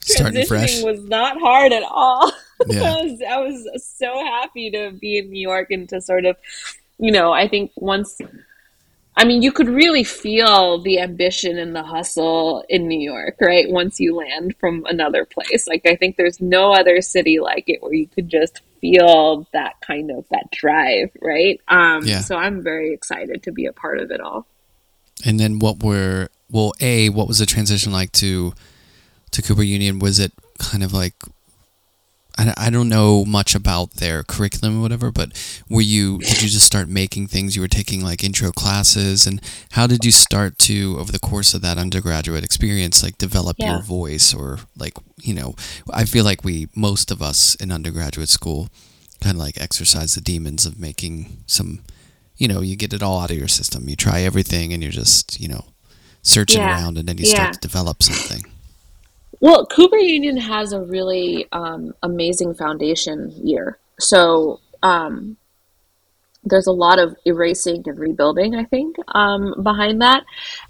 [0.00, 0.82] Starting transitioning fresh.
[0.82, 2.32] was not hard at all.
[2.68, 2.84] Yeah.
[2.84, 6.38] I was I was so happy to be in New York and to sort of,
[6.98, 8.18] you know, I think once
[9.16, 13.70] I mean, you could really feel the ambition and the hustle in New York, right?
[13.70, 15.66] Once you land from another place.
[15.66, 19.80] Like I think there's no other city like it where you could just feel that
[19.80, 21.60] kind of that drive, right?
[21.68, 22.20] Um Yeah.
[22.20, 24.46] so I'm very excited to be a part of it all.
[25.24, 28.52] And then what were well, a what was the transition like to
[29.30, 29.98] to Cooper Union?
[29.98, 31.14] Was it kind of like
[32.38, 35.32] I, I don't know much about their curriculum or whatever, but
[35.70, 37.56] were you did you just start making things?
[37.56, 41.54] You were taking like intro classes, and how did you start to over the course
[41.54, 43.72] of that undergraduate experience like develop Yeah.
[43.72, 45.54] your voice or like you know?
[45.92, 48.68] I feel like we most of us in undergraduate school
[49.22, 51.80] kind of like exercise the demons of making some
[52.36, 54.92] you know you get it all out of your system you try everything and you're
[54.92, 55.64] just you know
[56.22, 56.72] searching Yeah.
[56.82, 57.34] around and then you Yeah.
[57.34, 58.44] start to develop something
[59.40, 63.78] Well, Cooper Union has a really um, amazing foundation year.
[63.98, 65.36] So um,
[66.46, 70.24] there's a lot of erasing and rebuilding, I think, um, behind that.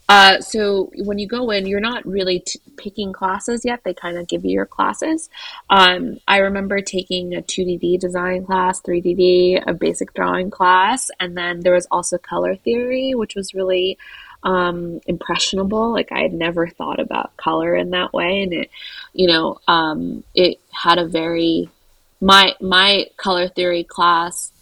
[0.09, 3.83] Uh, so when you go in, you're not really t- picking classes yet.
[3.85, 5.29] They kind of give you your classes.
[5.69, 11.61] Um, I remember taking a 2DD design class, 3DD, a basic drawing class, and then
[11.61, 13.99] there was also color theory, which was really
[14.47, 15.93] um, impressionable.
[15.93, 18.71] Like I had never thought about color in that way, and it,
[19.13, 21.69] you know, um, it had a very
[22.21, 24.53] my my color theory class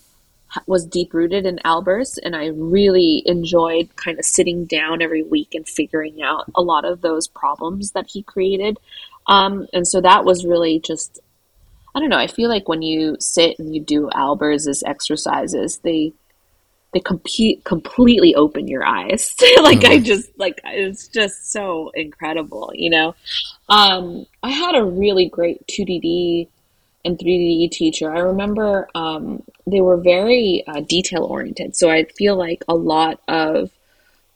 [0.66, 5.55] was deep rooted in Albers, and I really enjoyed kind of sitting down every week
[5.55, 8.79] and figuring out a lot of those problems that he created.
[9.27, 11.18] Um, and so that was really just,
[11.94, 12.18] I don't know.
[12.18, 16.12] I feel like when you sit and you do Albers' exercises, they
[16.95, 19.35] they compete completely open your eyes.
[19.63, 23.15] like I just like it's just so incredible, you know.
[23.69, 26.49] Um, I had a really great 2DD
[27.05, 28.15] and 3D teacher.
[28.15, 31.77] I remember um, they were very uh, detail oriented.
[31.77, 33.71] So I feel like a lot of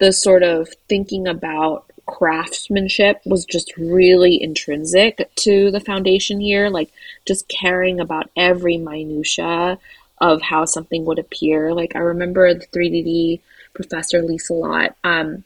[0.00, 6.90] the sort of thinking about craftsmanship was just really intrinsic to the foundation here like
[7.26, 9.78] just caring about every minutia
[10.20, 11.72] of how something would appear.
[11.74, 13.40] Like I remember the 3D
[13.74, 14.96] professor Lisa Lott.
[15.04, 15.44] Um,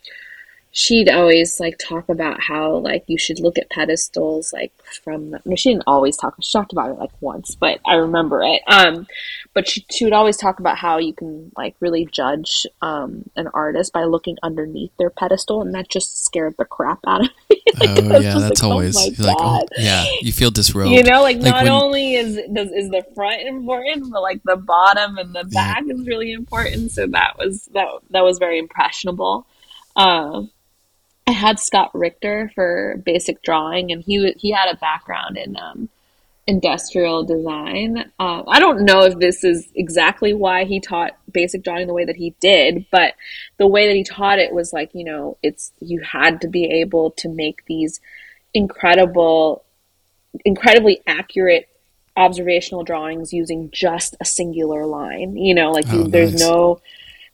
[0.75, 4.73] she'd always like talk about how like you should look at pedestals like
[5.05, 8.43] from no, she didn't always talk she talked about it like once but i remember
[8.43, 8.63] it.
[8.67, 9.07] Um
[9.55, 13.49] but she, she would always talk about how you can like really judge um an
[13.53, 17.61] artist by looking underneath their pedestal and that just scared the crap out of me.
[17.79, 20.91] Like, oh yeah that's like, oh always you're like oh yeah you feel disrobed.
[20.91, 24.43] You know like, Like not when- only is does is the front important but like
[24.45, 25.75] the bottom and the Yeah.
[25.75, 29.47] back is really important so that was that that was very impressionable.
[29.97, 30.51] Um
[31.27, 35.89] I had Scott Richter for basic drawing, and he he had a background in um,
[36.47, 38.11] industrial design.
[38.19, 42.05] Uh, I don't know if this is exactly why he taught basic drawing the way
[42.05, 43.15] that he did, but
[43.57, 46.65] the way that he taught it was like you know, it's you had to be
[46.65, 48.01] able to make these
[48.55, 49.65] incredible,
[50.45, 51.69] incredibly accurate
[52.17, 55.37] observational drawings using just a singular line.
[55.37, 56.43] You know, like Oh, you, there's nice.
[56.43, 56.81] no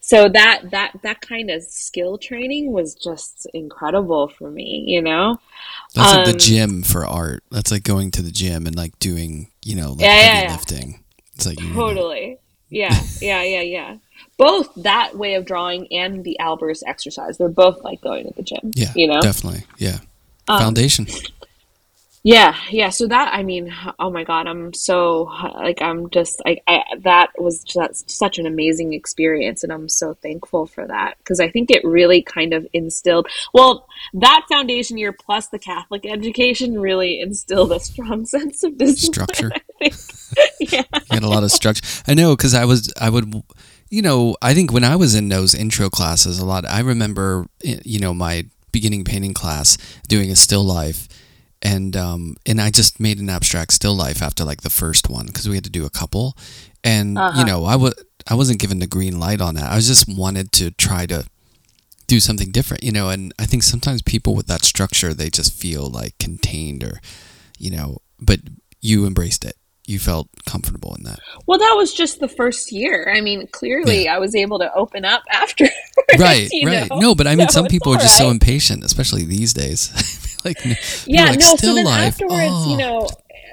[0.01, 5.37] so that that that kind of skill training was just incredible for me you know
[5.95, 7.43] That's like the Um, gym for art.
[7.51, 10.51] That's like going to the gym and like doing, you know, like Yeah, heavy yeah.
[10.51, 11.03] lifting.
[11.35, 12.37] It's like you Totally.
[12.69, 13.97] Yeah, yeah, yeah, yeah.
[14.37, 18.43] Both that way of drawing and the Albers exercise, they're both like going to the
[18.43, 18.71] gym.
[18.75, 19.21] Yeah, You know?
[19.21, 19.63] definitely.
[19.77, 19.99] Yeah.
[20.47, 21.07] Um, Foundation.
[22.29, 22.89] Yeah, yeah.
[22.89, 25.23] So that, I mean, oh my God, I'm so
[25.55, 30.13] like I'm just like I that was just such an amazing experience, and I'm so
[30.13, 33.27] thankful for that because I think it really kind of instilled.
[33.51, 39.27] Well, that foundation year plus the Catholic education really instilled a strong sense of discipline.
[39.27, 39.51] Structure.
[40.59, 40.83] Yeah.
[40.93, 41.81] You had a lot of structure.
[42.05, 43.33] I know because I was, I would,
[43.89, 46.65] you know, I think when I was in those intro classes, a lot.
[46.69, 51.07] I remember, eh, you know, my beginning painting class doing a still life,
[51.61, 55.25] and um, and I just made an abstract still life after like the first one
[55.27, 56.35] because we had to do a couple,
[56.83, 57.39] and Uh-huh.
[57.39, 57.93] you know, I was
[58.27, 59.71] I wasn't given the green light on that.
[59.71, 61.25] I just wanted to try to
[62.07, 63.09] do something different, you know.
[63.09, 66.99] And I think sometimes people with that structure, they just feel like contained or,
[67.57, 68.39] you know, but
[68.81, 69.55] you embraced it.
[69.85, 71.19] You felt comfortable in that.
[71.47, 73.11] Well, that was just the first year.
[73.15, 75.65] I mean, clearly, I was able to open up after.
[76.19, 76.99] right right know?
[76.99, 79.91] no but i mean So some people are just so impatient especially these days
[80.45, 80.63] like
[81.05, 81.55] Yeah, like, no.
[81.55, 82.71] So then life afterwards, oh.
[82.71, 83.07] you know,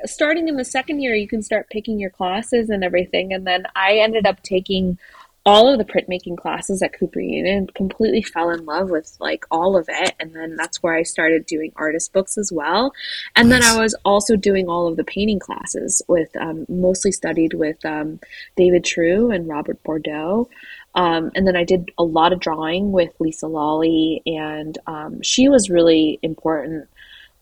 [0.04, 3.32] starting in the second year, you can start picking your classes and everything.
[3.32, 4.98] And then I ended up taking
[5.46, 7.68] all of the printmaking classes at Cooper Union.
[7.68, 11.46] Completely fell in love with like all of it, and then that's where I started
[11.46, 12.92] doing artist books as well.
[13.36, 17.54] And then I was also doing all of the painting classes with um, mostly studied
[17.54, 18.18] with um,
[18.56, 20.48] David True and Robert Bordo.
[20.96, 25.48] Um, and then I did a lot of drawing with Lisa Lawley, and um, she
[25.48, 26.88] was really important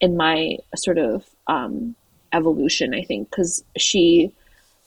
[0.01, 1.95] in my sort of um,
[2.33, 2.93] evolution.
[2.95, 4.33] I think because she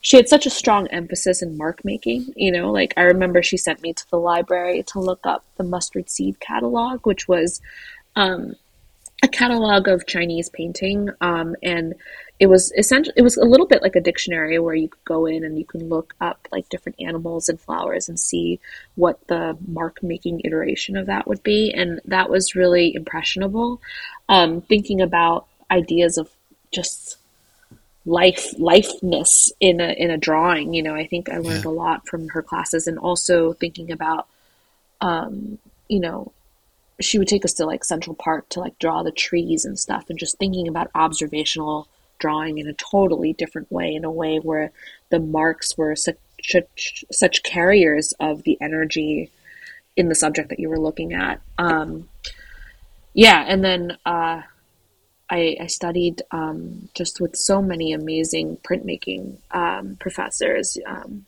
[0.02, 2.34] she had such a strong emphasis in mark making.
[2.36, 5.64] You know, like I remember she sent me to the library to look up the
[5.64, 7.62] mustard seed catalog, which was
[8.18, 8.56] um,
[9.24, 11.96] a catalog of Chinese painting, um, and
[12.40, 15.26] it was essentially it was a little bit like a dictionary where you could go
[15.26, 18.60] in and you can look up like different animals and flowers and see
[18.96, 23.82] what the mark making iteration of that would be, and that was really impressionable.
[24.30, 26.30] Um, thinking about ideas of
[26.72, 27.18] just
[28.06, 31.72] life lifeness in a in a drawing, you know, I think I learned Yeah.
[31.72, 34.28] a lot from her classes, and also thinking about
[35.02, 36.32] um, you know
[37.00, 40.10] she would take us to like Central Park to like draw the trees and stuff,
[40.10, 41.88] and just thinking about observational
[42.20, 44.72] drawing in a totally different way, in a way where
[45.10, 49.32] the marks were such such, such carriers of the energy
[49.96, 51.42] in the subject that you were looking at.
[51.58, 52.08] Um,
[53.14, 54.42] yeah, and then uh,
[55.30, 60.78] I, I studied um, just with so many amazing printmaking um, professors.
[60.86, 61.26] Um,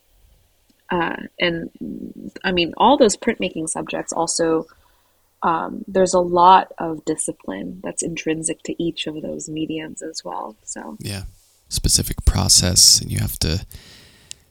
[0.90, 1.70] uh, and
[2.44, 4.66] I mean, all those printmaking subjects also
[5.42, 10.56] um, there's a lot of discipline that's intrinsic to each of those mediums as well.
[10.64, 11.22] So yeah
[11.68, 13.64] specific process and you have to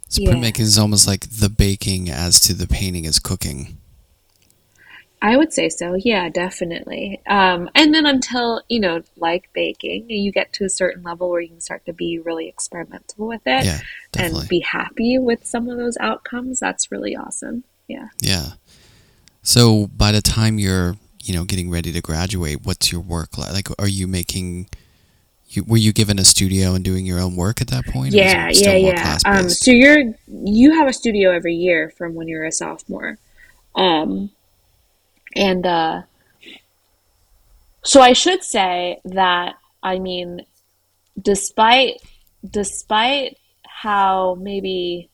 [0.07, 0.31] so Yeah.
[0.31, 3.77] printmaking is almost like the baking as to the painting is cooking
[5.21, 5.95] I would say so.
[5.95, 7.21] Yeah, definitely.
[7.27, 11.41] Um, and then until, you know, like baking, you get to a certain level where
[11.41, 13.79] you can start to be really experimental with it yeah
[14.17, 16.61] and be happy with some of those outcomes.
[16.61, 17.65] That's really awesome.
[17.89, 18.07] Yeah.
[18.21, 18.51] yeah
[19.49, 23.51] so by the time you're you know getting ready to graduate what's your work like
[23.51, 24.67] like are you making
[25.49, 28.49] you, were you given a studio and doing your own work at that point Yeah,
[28.53, 29.17] yeah, yeah.
[29.25, 33.17] Um, so you're you have a studio every year from when you're a sophomore,
[33.73, 34.29] um,
[35.35, 36.03] and uh,
[37.83, 40.45] so I should say that I mean,
[41.19, 41.95] despite
[42.47, 45.08] despite how maybe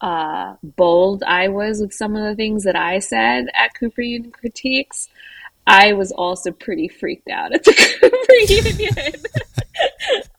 [0.00, 4.32] uh, bold I was with some of the things that I said at Cooper Union
[4.32, 5.08] Critiques,
[5.66, 9.14] I was also pretty freaked out at the Cooper Union.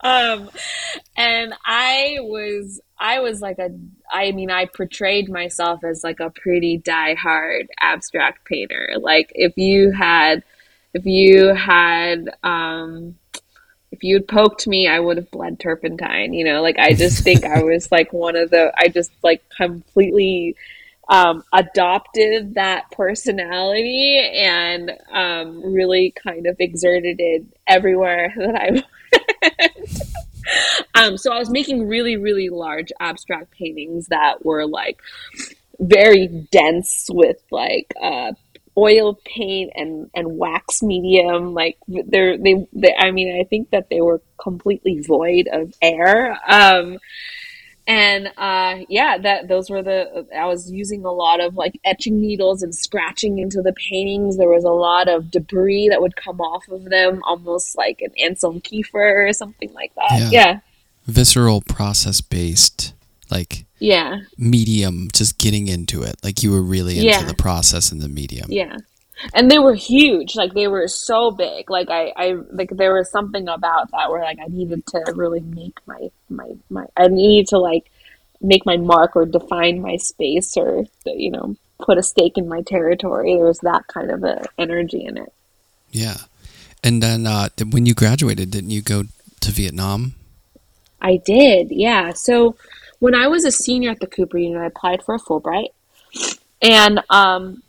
[0.00, 0.50] um,
[1.16, 3.70] and I was, I was like a,
[4.10, 8.96] I mean, I portrayed myself as like a pretty die-hard abstract painter.
[9.00, 10.42] Like if you had,
[10.92, 13.16] if you had, um,
[13.92, 16.32] if you had poked me, I would have bled turpentine.
[16.32, 19.48] You know, like I just think I was like one of the, I just like
[19.50, 20.56] completely
[21.08, 28.86] um, adopted that personality and um, really kind of exerted it everywhere that I went.
[30.94, 35.00] um, so I was making really, really large abstract paintings that were like
[35.78, 38.32] very dense with like uh,
[38.76, 43.90] oil paint and and wax medium like they're they, they i mean i think that
[43.90, 46.98] they were completely void of air um
[47.86, 50.26] and uh, yeah, that those were the.
[50.36, 54.36] I was using a lot of like etching needles and scratching into the paintings.
[54.36, 58.12] There was a lot of debris that would come off of them, almost like an
[58.22, 60.12] Anselm Kiefer or something like that.
[60.12, 60.60] Yeah, yeah.
[61.06, 62.94] visceral process based,
[63.32, 65.08] like yeah, medium.
[65.12, 67.24] Just getting into it, like you were really into yeah.
[67.24, 68.46] the process and the medium.
[68.50, 68.76] Yeah,
[69.34, 70.36] and they were huge.
[70.36, 71.70] Like they were so big.
[71.70, 75.40] Like I, I like there was something about that where like i needed to really
[75.40, 77.90] make my my my i needed to like
[78.40, 82.62] make my mark or define my space or you know put a stake in my
[82.62, 83.34] territory.
[83.34, 85.32] There was that kind of a energy in it.
[85.90, 86.16] Yeah.
[86.82, 89.04] And then uh, when you graduated didn't you go
[89.40, 90.14] to vietnam?
[91.00, 91.70] I did.
[91.70, 92.12] Yeah.
[92.12, 92.56] So
[93.02, 95.70] when i was a senior at the cooper union i applied for a fulbright
[96.60, 97.62] and um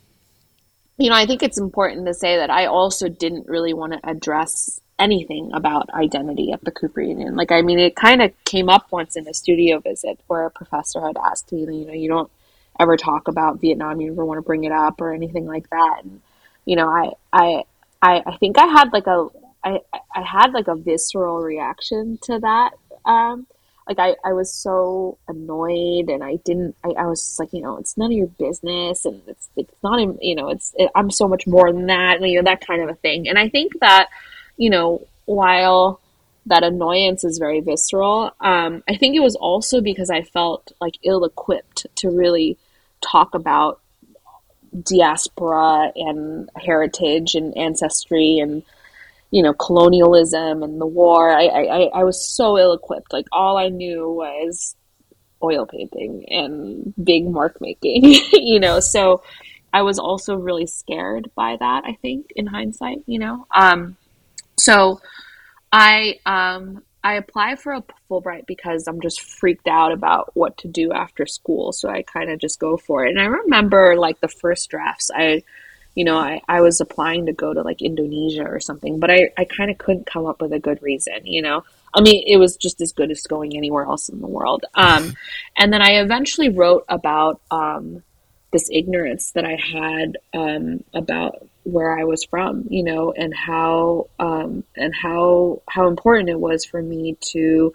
[0.97, 4.09] you know, I think it's important to say that I also didn't really want to
[4.09, 7.35] address anything about identity at the Cooper Union.
[7.35, 10.51] Like, I mean, it kind of came up once in a studio visit where a
[10.51, 12.31] professor had asked me, you know, you don't
[12.79, 16.01] ever talk about Vietnam, you never want to bring it up or anything like that.
[16.03, 16.21] And,
[16.65, 17.63] you know, I, I,
[18.01, 19.27] I, I think I had like a,
[19.63, 19.79] I,
[20.15, 22.71] I had like a visceral reaction to that.
[23.05, 23.47] Um,
[23.87, 27.61] like I, I was so annoyed and I didn't I, I was just like you
[27.61, 31.11] know it's none of your business and it's it's not you know it's it, I'm
[31.11, 33.27] so much more than that and you know that kind of a thing.
[33.27, 34.09] And I think that
[34.57, 35.99] you know while
[36.45, 40.97] that annoyance is very visceral um, I think it was also because I felt like
[41.03, 42.57] ill equipped to really
[43.01, 43.79] talk about
[44.81, 48.63] diaspora and heritage and ancestry and
[49.33, 51.35] you know, colonialism and the war.
[51.35, 53.11] I, I, I was so ill equipped.
[53.11, 54.75] Like all I knew was
[55.41, 58.03] oil painting and big mark making,
[58.33, 58.79] you know.
[58.79, 59.23] So
[59.73, 63.47] I was also really scared by that, I think, in hindsight, you know.
[63.49, 63.97] Um,
[64.59, 65.01] so
[65.71, 70.67] I um, I applied for a Fulbright because I'm just freaked out about what to
[70.67, 71.73] do after school.
[71.73, 73.09] So I kind of just go for it.
[73.09, 75.41] And I remember like the first drafts, I
[75.95, 79.29] you know, I, I was applying to go to like Indonesia or something, but I,
[79.37, 81.63] I kind of couldn't come up with a good reason, you know?
[81.93, 84.65] I mean, it was just as good as going anywhere else in the world.
[84.73, 85.13] Um,
[85.57, 88.03] and then I eventually wrote about um,
[88.51, 94.07] this ignorance that I had um, about where I was from, you know, and how
[94.19, 97.73] um, and how how important it was for me to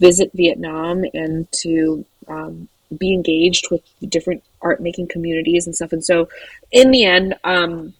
[0.00, 2.68] visit Vietnam and to um,
[2.98, 5.92] be engaged with different art making communities and stuff.
[5.92, 6.28] And so,
[6.70, 7.94] in the end, um,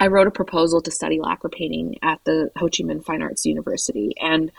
[0.00, 3.46] I wrote a proposal to study lacquer painting at the Ho Chi Minh Fine Arts
[3.46, 4.50] University, and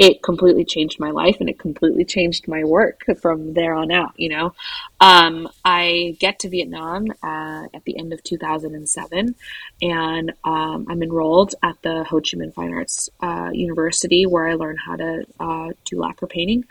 [0.00, 4.12] it completely changed my life and it completely changed my work from there on out.
[4.16, 4.54] You know,
[4.98, 9.34] um, I get to Vietnam uh, at the end of 2007,
[9.82, 14.54] and um, I'm enrolled at the Ho Chi Minh Fine Arts uh, University where I
[14.54, 16.64] learn how to uh, do lacquer painting.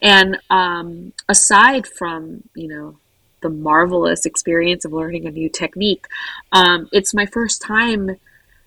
[0.00, 2.96] And um, aside from you know
[3.42, 6.06] the marvelous experience of learning a new technique,
[6.52, 8.16] um, it's my first time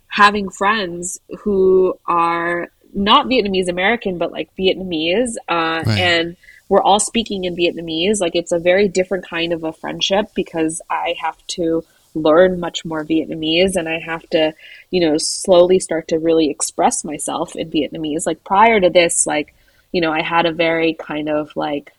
[0.05, 5.88] having friends who are not Vietnamese American, but like Vietnamese, uh, right.
[5.88, 6.38] and
[6.70, 8.20] we're all speaking in Vietnamese.
[8.20, 11.84] Like it's a very different kind of a friendship because I have to
[12.16, 14.54] learn much more Vietnamese and I have to,
[14.91, 18.26] you know, slowly start to really express myself in Vietnamese.
[18.26, 19.54] Like prior to this, like,
[19.91, 21.91] you know, I had a very kind of like,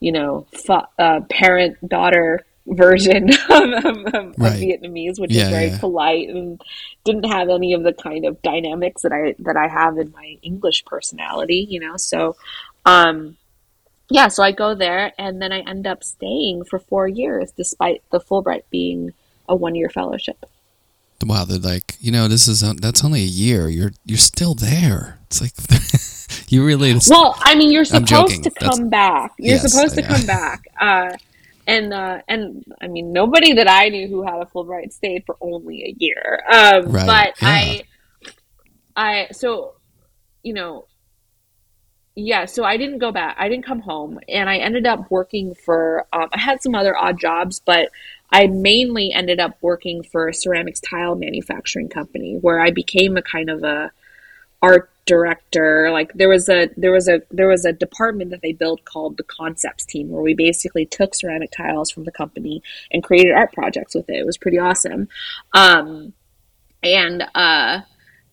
[0.00, 4.60] you know, fa- uh, parent daughter version of, of, right.
[4.60, 5.78] Vietnamese, which yeah, is very yeah.
[5.78, 6.60] polite and
[7.04, 10.38] didn't have any of the kind of dynamics that I that I have in my
[10.42, 11.96] English personality, you know.
[11.96, 12.36] So,
[12.84, 13.36] um,
[14.10, 18.02] yeah, so I go there and then I end up staying for four years, despite
[18.10, 19.12] the Fulbright being
[19.48, 20.46] a one year fellowship.
[21.24, 23.68] Wow, they're like, you know, this is that's only a year.
[23.68, 25.20] You're you're still there.
[25.26, 25.52] It's like
[26.50, 26.98] you really.
[27.08, 29.32] Well, I mean, you're supposed to come that's, back.
[29.38, 30.64] You're yes, supposed to come back.
[30.80, 31.12] Uh,
[31.66, 35.36] and uh, and I mean nobody that I knew who had a Fulbright stayed for
[35.40, 36.42] only a year.
[36.50, 37.06] Um, right.
[37.06, 37.48] But yeah.
[37.48, 37.82] I,
[38.96, 39.74] I so
[40.42, 40.86] you know,
[42.14, 42.46] yeah.
[42.46, 43.36] So I didn't go back.
[43.38, 46.06] I didn't come home, and I ended up working for.
[46.12, 47.90] Um, I had some other odd jobs, but
[48.30, 53.22] I mainly ended up working for a ceramics tile manufacturing company where I became a
[53.22, 53.92] kind of a
[54.62, 58.52] art director like there was a there was a there was a department that they
[58.52, 63.02] built called the concepts team where we basically took ceramic tiles from the company and
[63.02, 64.14] created art projects with it.
[64.14, 65.08] It was pretty awesome.
[65.52, 66.12] Um,
[66.82, 67.80] and uh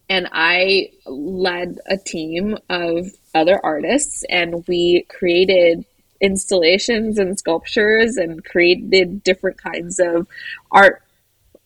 [0.09, 5.85] and i led a team of other artists and we created
[6.21, 10.27] installations and sculptures and created different kinds of
[10.71, 11.03] art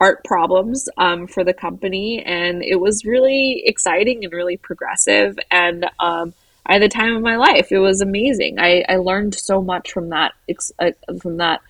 [0.04, 5.40] art problems um, for the company, and it was really exciting and really progressive.
[5.50, 6.34] And um,
[6.66, 7.72] I had the time of my life.
[7.72, 8.60] It was amazing.
[8.60, 10.34] I, I learned so much from that
[10.78, 10.92] uh,
[11.22, 11.62] from that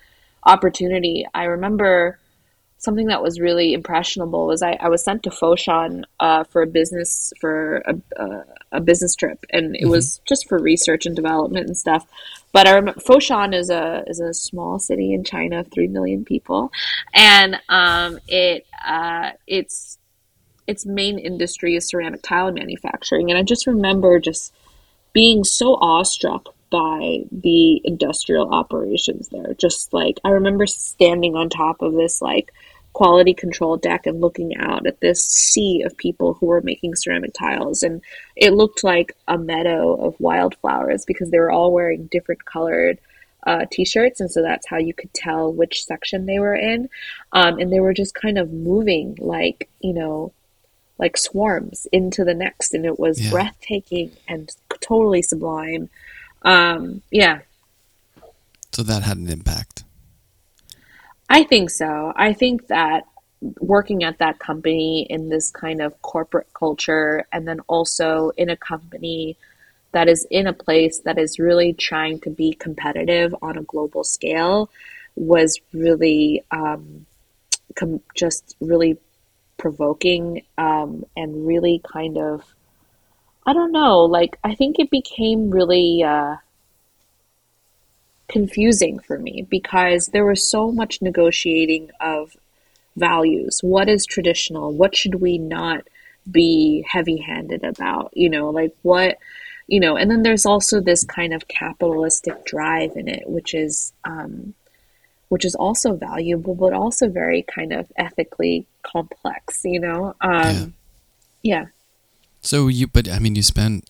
[0.44, 1.26] opportunity.
[1.32, 2.18] I remember
[2.78, 6.66] something that was really impressionable was I, I was sent to Foshan uh, for a
[6.66, 9.90] business for a, uh, a business trip, and it mm-hmm.
[9.90, 12.04] was just for research and development and stuff.
[12.54, 16.24] But I remember Foshan is a is a small city in China of three million
[16.24, 16.70] people,
[17.12, 19.98] and um, it uh, it's
[20.68, 24.54] its main industry is ceramic tile manufacturing, and I just remember just
[25.12, 29.54] being so awestruck by the industrial operations there.
[29.54, 32.52] Just like I remember standing on top of this like
[32.94, 37.34] quality control deck and looking out at this sea of people who were making ceramic
[37.34, 37.82] tiles.
[37.82, 38.00] And
[38.36, 42.98] it looked like a meadow of wildflowers because they were all wearing different colored
[43.46, 44.20] uh, t-shirts.
[44.20, 46.88] And so that's how you could tell which section they were in.
[47.32, 50.32] Um, and they were just kind of moving like you know
[50.96, 52.74] like swarms into the next.
[52.74, 53.30] And it was yeah.
[53.30, 55.90] breathtaking and totally sublime.
[56.42, 57.40] Um, yeah.
[58.72, 59.83] So that had an impact
[61.34, 62.12] I think so.
[62.14, 63.08] I think that
[63.58, 68.56] working at that company in this kind of corporate culture and then also in a
[68.56, 69.36] company
[69.90, 74.04] that is in a place that is really trying to be competitive on a global
[74.04, 74.70] scale
[75.16, 77.04] was really um,
[77.74, 78.96] com- just really
[79.56, 82.44] provoking um, and really kind of
[83.44, 86.36] I don't know like I think it became really uh,
[88.28, 92.36] confusing for me because there was so much negotiating of
[92.96, 93.60] values.
[93.62, 94.72] What is traditional?
[94.72, 95.86] What should we not
[96.30, 98.10] be heavy handed about?
[98.14, 99.18] You know, like what,
[99.66, 103.92] you know, and then there's also this kind of capitalistic drive in it, which is,
[104.04, 104.54] um,
[105.28, 110.14] which is also valuable, but also very kind of ethically complex, you know?
[110.20, 110.74] Um,
[111.42, 111.60] yeah.
[111.60, 111.66] yeah.
[112.40, 113.88] So you, but I mean, you spent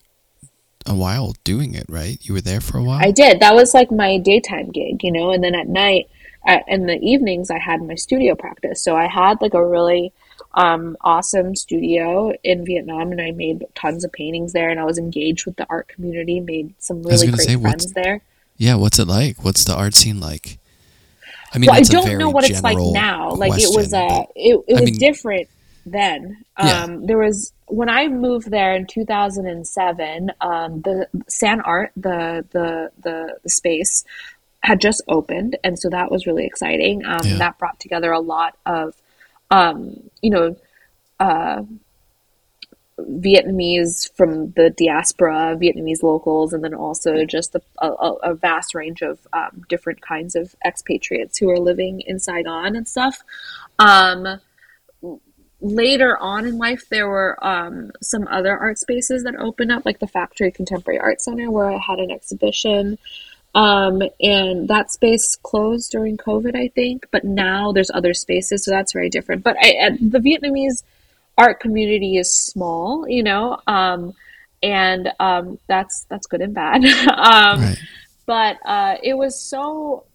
[0.85, 2.17] a while doing it, right?
[2.21, 2.99] You were there for a while.
[3.01, 3.39] I did.
[3.39, 6.09] That was like my daytime gig, you know, and then at night,
[6.45, 8.81] at, in the evenings, I had my studio practice.
[8.81, 10.13] So I had like a really
[10.53, 14.69] um, awesome studio in Vietnam, and I made tons of paintings there.
[14.69, 18.21] And I was engaged with the art community, made some really great say, friends there.
[18.57, 19.43] Yeah, what's it like?
[19.43, 20.59] What's the art scene like?
[21.53, 23.31] I mean, well, I don't know what it's like now.
[23.31, 25.49] Like question, it was a, uh, it, it was I mean, different
[25.85, 26.43] then.
[26.57, 26.83] Yeah.
[26.83, 32.91] Um, there was when I moved there in 2007, um, the San Art, the, the,
[33.01, 34.03] the the space,
[34.61, 37.05] had just opened, and so that was really exciting.
[37.05, 37.37] Um, yeah.
[37.37, 38.95] That brought together a lot of,
[39.51, 40.55] um, you know,
[41.19, 41.63] uh,
[42.99, 49.01] Vietnamese from the diaspora, Vietnamese locals, and then also just a, a, a vast range
[49.01, 53.23] of um, different kinds of expatriates who are living in Saigon and stuff.
[55.61, 59.99] Later on in life, there were um, some other art spaces that opened up, like
[59.99, 62.97] the Factory Contemporary Art Center, where I had an exhibition.
[63.55, 67.07] Um, and that space closed during COVID, I think.
[67.11, 69.43] But now there's other spaces, so that's very different.
[69.43, 70.83] But I, the Vietnamese
[71.37, 74.13] art community is small, you know, um,
[74.61, 76.83] and um, that's that's good and bad.
[77.15, 77.77] Um, right.
[78.25, 80.05] But uh, it was so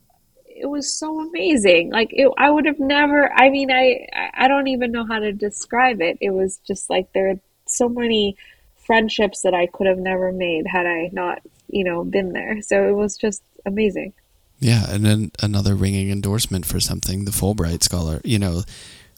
[0.60, 1.90] it was so amazing.
[1.90, 3.32] Like it, I would have never.
[3.32, 6.18] I mean, I I don't even know how to describe it.
[6.20, 8.36] It was just like there are so many
[8.76, 12.60] friendships that I could have never made had I not, you know, been there.
[12.62, 14.12] So it was just amazing.
[14.58, 18.20] Yeah, and then another ringing endorsement for something, the Fulbright scholar.
[18.24, 18.62] You know,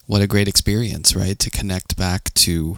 [0.05, 1.37] what a great experience, right?
[1.39, 2.77] To connect back to,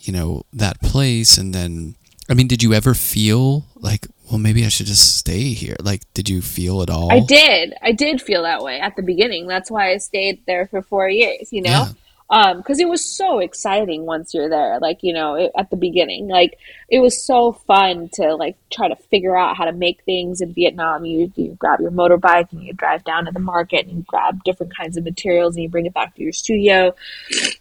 [0.00, 1.96] you know, that place, and then,
[2.30, 5.76] I mean, did you ever feel like well, maybe I should just stay here.
[5.80, 7.12] Like, did you feel it all?
[7.12, 7.74] I did.
[7.82, 9.48] I did feel that way at the beginning.
[9.48, 11.70] That's why I stayed there for four years, you know?
[11.70, 11.92] Yeah.
[12.32, 14.78] Um, because it was so exciting once you're there.
[14.78, 18.86] Like, you know, it, at the beginning, like it was so fun to like try
[18.86, 21.04] to figure out how to make things in Vietnam.
[21.04, 24.44] You, you grab your motorbike and you drive down to the market and you grab
[24.44, 26.94] different kinds of materials and you bring it back to your studio.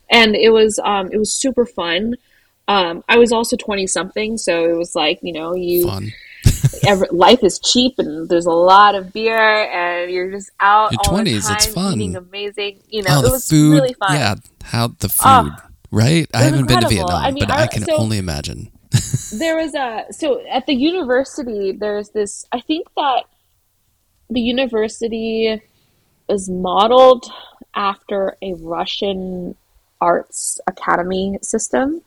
[0.07, 2.13] And it was, um, it was super fun.
[2.69, 5.89] Um, I was also 20 something, so it was like, you know, you,
[6.87, 10.99] every, life is cheap and there's a lot of beer and you're just out your
[10.99, 14.13] 20s it's fun eating amazing you know oh, it was food, really fun.
[14.13, 16.27] yeah how the ah, food right?
[16.33, 16.89] i haven't incredible.
[16.89, 18.71] been to vietnam I mean, but I, I can so only imagine.
[19.33, 23.23] There was a so at the university there's this i think that
[24.29, 25.61] the university
[26.29, 27.25] is modeled
[27.75, 29.55] after a russian
[30.01, 32.01] arts academy system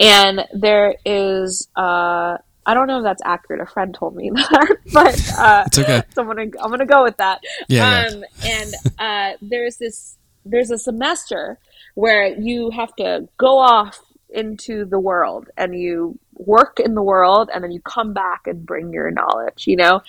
[0.00, 3.60] and there is uh I don't know if that's accurate.
[3.60, 6.02] A friend told me that, but uh, it's okay.
[6.14, 7.42] So I'm gonna I'm gonna go with that.
[7.68, 8.06] Yeah.
[8.10, 8.60] Um, yeah.
[8.60, 10.16] And uh, there's this
[10.46, 11.58] there's a semester
[11.94, 17.48] where you have to go off into the world and you work in the world
[17.54, 20.02] and then you come back and bring your knowledge, you know?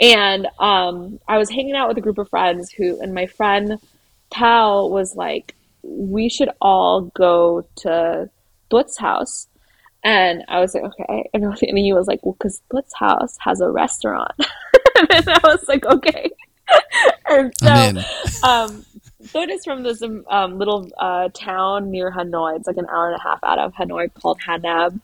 [0.00, 3.78] And um, I was hanging out with a group of friends who, and my friend
[4.30, 8.28] Tao was like, we should all go to
[8.72, 9.48] Tuot's house.
[10.04, 11.30] And I was like, okay.
[11.32, 14.32] And, and he was like, well, because Tuot's house has a restaurant.
[15.10, 16.30] and I was like, okay.
[17.28, 18.84] and so, um,
[19.34, 22.56] is from this um, little uh, town near Hanoi.
[22.56, 24.98] It's like an hour and a half out of Hanoi called Hanab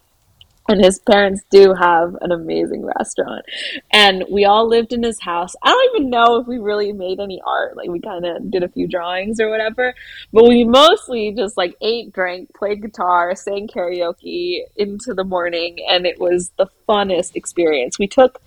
[0.69, 3.45] and his parents do have an amazing restaurant.
[3.91, 5.55] And we all lived in his house.
[5.63, 7.77] I don't even know if we really made any art.
[7.77, 9.95] Like we kind of did a few drawings or whatever.
[10.31, 15.79] But we mostly just like ate drank played guitar sang karaoke into the morning.
[15.89, 17.99] And it was the funnest experience.
[17.99, 18.43] We took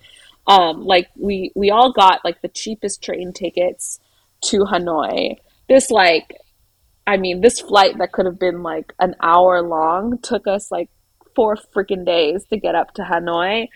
[0.46, 3.98] um like we we all got like the cheapest train tickets
[4.42, 5.36] to hanoi.
[5.68, 6.36] This like
[7.04, 10.88] i mean this flight that could have been like an hour long took us like
[11.34, 13.68] four freaking days to get up to Hanoi.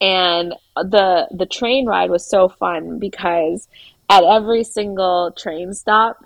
[0.00, 3.68] And the the train ride was so fun because
[4.08, 6.16] at every single train stop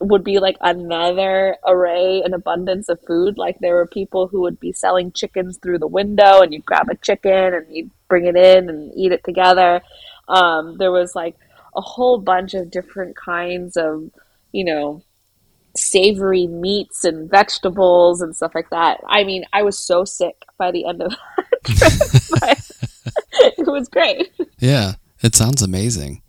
[0.00, 3.38] would be like another array and abundance of food.
[3.38, 6.88] Like there were people who would be selling chickens through the window, and you'd grab
[6.90, 9.82] a chicken and you'd bring it in and eat it together.
[10.28, 11.36] Um, there was like
[11.76, 14.10] a whole bunch of different kinds of,
[14.52, 15.02] you know,
[15.76, 19.00] savory meats and vegetables and stuff like that.
[19.06, 23.14] I mean, I was so sick by the end of that trip, but
[23.58, 24.32] it was great.
[24.58, 26.22] Yeah, it sounds amazing.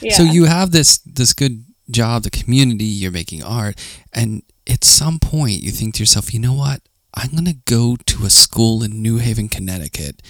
[0.00, 0.14] Yeah.
[0.14, 3.76] So you have this this good job, the community, you're making art,
[4.12, 6.80] and at some point you think to yourself, you know what?
[7.14, 10.20] I'm going to go to a school in New Haven, Connecticut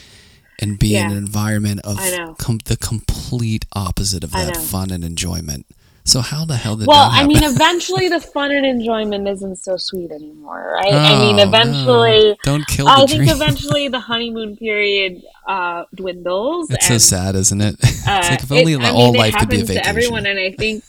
[0.60, 1.06] and be yeah.
[1.06, 1.98] in an environment of
[2.38, 5.66] com- the complete opposite of that fun and enjoyment.
[6.06, 9.78] So how the hell did well, I mean, eventually the fun and enjoyment isn't so
[9.78, 10.92] sweet anymore, right?
[10.92, 12.36] Oh, I mean, eventually, no.
[12.42, 12.88] don't kill.
[12.88, 13.20] I dream.
[13.20, 16.70] think eventually the honeymoon period uh, dwindles.
[16.70, 17.76] It's and, so sad, isn't it?
[17.82, 19.82] it's uh, like if only it, all mean, life could be a vacation.
[19.82, 20.84] To everyone, and I think,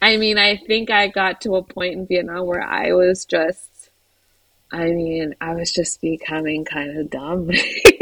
[0.00, 3.76] I mean, I think I got to a point in Vietnam where I was just
[4.72, 7.50] I mean, I was just becoming kind of dumb,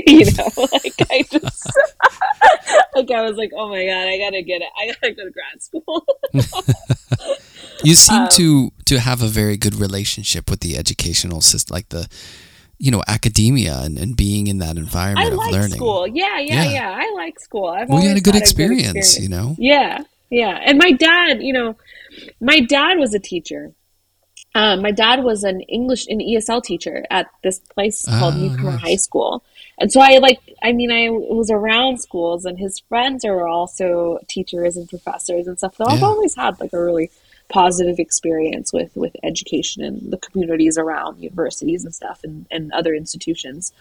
[0.07, 0.49] you know.
[0.73, 1.73] Like I just,
[2.95, 4.69] like I was like, oh my god, I gotta get it.
[4.79, 6.07] I gotta go to grad school.
[7.85, 11.89] you seem um, to to have a very good relationship with the educational system, like
[11.91, 12.09] the,
[12.79, 15.77] you know, academia and, and being in that environment I of like learning.
[15.77, 16.99] School, yeah, yeah, yeah, yeah.
[16.99, 17.69] I like school.
[17.69, 19.57] I've we had a good experience, a good experience, you know.
[19.59, 20.59] Yeah, yeah.
[20.65, 21.77] And my dad, you know,
[22.41, 23.73] my dad was a teacher
[24.55, 28.73] um, my dad was an English, an ESL teacher at this place called oh, Newcomer
[28.73, 28.81] nice.
[28.81, 29.43] High School.
[29.79, 34.21] And so I like, I mean, I was around schools and his friends are also
[34.29, 35.75] teachers and professors and stuff.
[35.77, 35.95] So yeah.
[35.95, 37.11] I've always had like a really
[37.49, 42.95] positive experience with, with education and the communities around universities and stuff and, and other
[42.95, 43.73] institutions.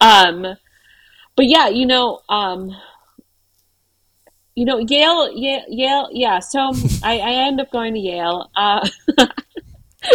[0.00, 0.56] Um,
[1.36, 2.74] but yeah, you know, um,
[4.54, 6.38] you know, Yale, Yale, Yale yeah.
[6.38, 6.72] So
[7.02, 8.50] I, I end up going to Yale.
[8.56, 8.88] Uh,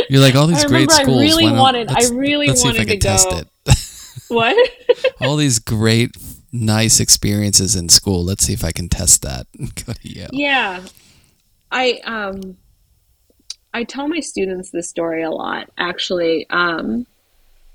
[0.09, 1.17] You're like all these great schools.
[1.17, 1.89] I really wanted.
[1.89, 3.37] I really let's wanted see if I can to test go.
[3.37, 3.47] it.
[4.27, 4.69] what?
[5.21, 6.15] all these great,
[6.51, 8.23] nice experiences in school.
[8.23, 9.47] Let's see if I can test that.
[9.85, 10.29] go to Yale.
[10.31, 10.81] Yeah,
[11.71, 12.57] I um,
[13.73, 17.05] I tell my students this story a lot actually, um,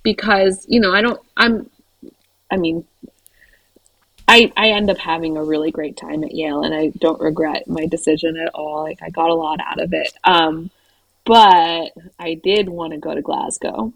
[0.02, 1.20] because you know I don't.
[1.36, 1.70] I'm.
[2.50, 2.84] I mean,
[4.28, 7.66] I, I end up having a really great time at Yale and I don't regret
[7.66, 8.82] my decision at all.
[8.82, 10.12] Like I got a lot out of it.
[10.24, 10.70] Um,
[11.24, 13.92] but I did want to go to Glasgow.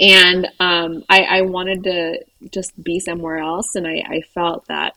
[0.00, 4.94] And um, I, I, wanted to just be somewhere else, and I, I felt that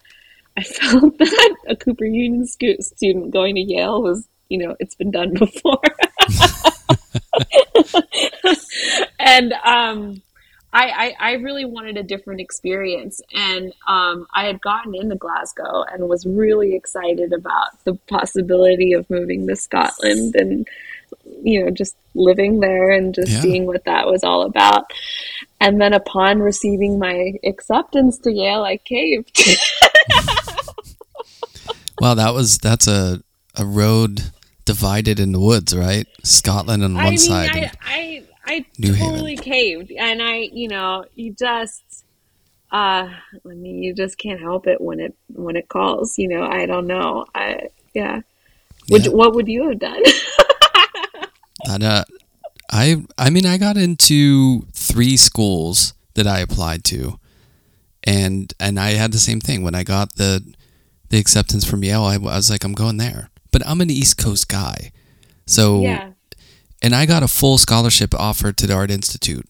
[0.58, 5.12] I felt that a Cooper Union student going to Yale was, you know, it's been
[5.12, 5.82] done before.
[9.20, 10.22] and um,
[10.72, 13.22] I, I, I, really wanted a different experience.
[13.34, 19.10] And um, I had gotten into Glasgow and was really excited about the possibility of
[19.10, 20.68] moving to Scotland and
[21.24, 23.41] you know, just living there and just yeah.
[23.41, 24.91] seeing what that was all about.
[25.59, 29.38] And then upon receiving my acceptance to Yale, I caved.
[31.99, 33.22] wow, that was that's a
[33.55, 34.22] a road
[34.66, 36.07] divided in the woods, right?
[36.24, 37.55] Scotland on one I mean, side.
[37.55, 39.43] I, I, I totally Haven.
[39.43, 41.84] caved, and I, you know, you just,
[42.72, 46.18] uh, I mean, you just can't help it when it when it calls.
[46.18, 47.26] You know, I don't know.
[47.34, 48.22] I yeah.
[48.89, 49.11] Would, yeah.
[49.11, 50.03] What would you have done?
[51.66, 52.03] That uh,
[52.72, 57.20] I I mean I got into three schools that I applied to,
[58.03, 60.43] and and I had the same thing when I got the
[61.09, 62.03] the acceptance from Yale.
[62.03, 64.91] I, I was like I'm going there, but I'm an East Coast guy,
[65.45, 66.11] so yeah.
[66.82, 69.47] and I got a full scholarship offer to the Art Institute,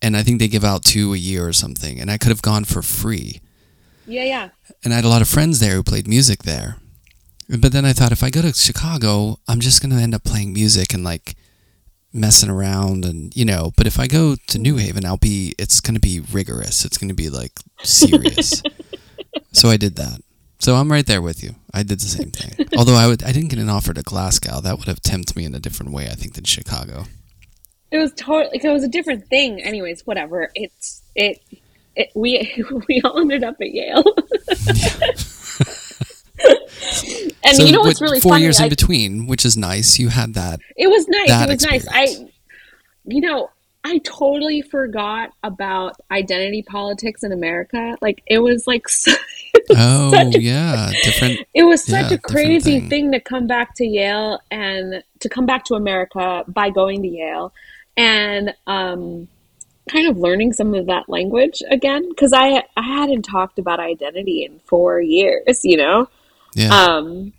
[0.00, 2.42] and I think they give out two a year or something, and I could have
[2.42, 3.40] gone for free.
[4.06, 4.48] Yeah, yeah.
[4.84, 6.78] And I had a lot of friends there who played music there.
[7.48, 10.24] But then I thought if I go to Chicago, I'm just going to end up
[10.24, 11.36] playing music and like
[12.12, 15.80] messing around and you know, but if I go to New Haven, I'll be it's
[15.80, 16.84] going to be rigorous.
[16.84, 18.62] It's going to be like serious.
[19.52, 20.20] so I did that.
[20.58, 21.56] So I'm right there with you.
[21.74, 22.68] I did the same thing.
[22.76, 24.60] Although I would I didn't get an offer to Glasgow.
[24.60, 27.06] That would have tempted me in a different way, I think, than Chicago.
[27.90, 29.60] It was totally it was a different thing.
[29.60, 30.50] Anyways, whatever.
[30.54, 31.42] It's it,
[31.96, 34.04] it we we all ended up at Yale.
[37.44, 38.44] and So you know what's really four funny?
[38.44, 39.98] years I- in between, which is nice.
[39.98, 40.60] You had that.
[40.76, 41.30] It was nice.
[41.30, 41.86] it was nice.
[41.90, 42.28] I,
[43.06, 43.50] you know,
[43.84, 47.96] I totally forgot about identity politics in America.
[48.00, 49.12] Like it was like so,
[49.70, 51.40] Oh such a- yeah, different.
[51.54, 52.88] it was such Yeah, a crazy thing.
[52.88, 57.08] thing to come back to Yale and to come back to America by going to
[57.08, 57.52] Yale
[57.96, 59.28] and um,
[59.90, 64.44] kind of learning some of that language again because I I hadn't talked about identity
[64.44, 65.64] in four years.
[65.64, 66.08] You know.
[66.54, 66.74] Yeah.
[66.74, 67.32] Um,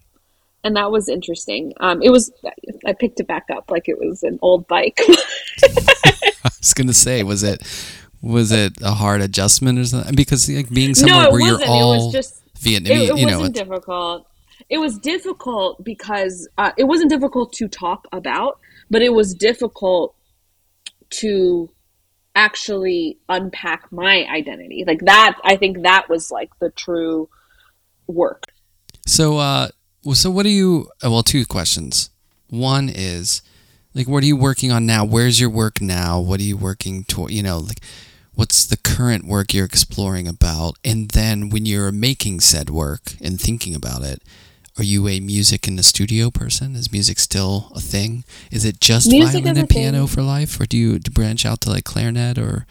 [0.64, 1.74] and that was interesting.
[1.80, 2.32] Um, it was,
[2.86, 4.99] I picked it back up like it was an old bike.
[5.64, 7.61] I was gonna say, was it
[8.22, 10.16] was it a hard adjustment or something?
[10.16, 11.59] Because like being somewhere no, where wasn't.
[11.61, 14.28] you're all it was just, Vietnamese, it, it you know, wasn't difficult.
[14.70, 18.59] It was difficult because uh, it wasn't difficult to talk about,
[18.89, 20.16] but it was difficult
[21.09, 21.70] to
[22.34, 24.86] actually unpack my identity.
[24.88, 27.30] Like that, I think that was like the true
[28.07, 28.53] work.
[29.06, 29.70] So, uh,
[30.04, 30.89] well, so what are you?
[31.04, 32.10] uh, Well, two questions.
[32.49, 33.41] One is,
[33.93, 35.06] like, what are you working on now?
[35.06, 36.20] Where's your work now?
[36.20, 37.32] What are you working toward?
[37.32, 37.80] You know, like,
[38.34, 40.78] what's the current work you're exploring about?
[40.84, 44.22] And then, when you're making said work and thinking about it,
[44.78, 46.76] are you a music in the studio person?
[46.76, 48.24] Is music still a thing?
[48.51, 50.08] Is it just Music violin and piano thing.
[50.08, 52.66] for life, or do you branch out to like clarinet or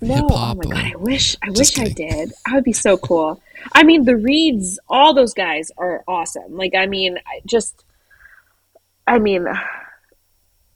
[0.00, 0.58] No, hip oh hop?
[0.58, 2.32] my god, I wish I wish I did.
[2.46, 3.40] I would be so cool.
[3.72, 6.56] I mean, the Reeds, all those guys are awesome.
[6.56, 7.84] Like, I mean, I just,
[9.06, 9.46] I mean,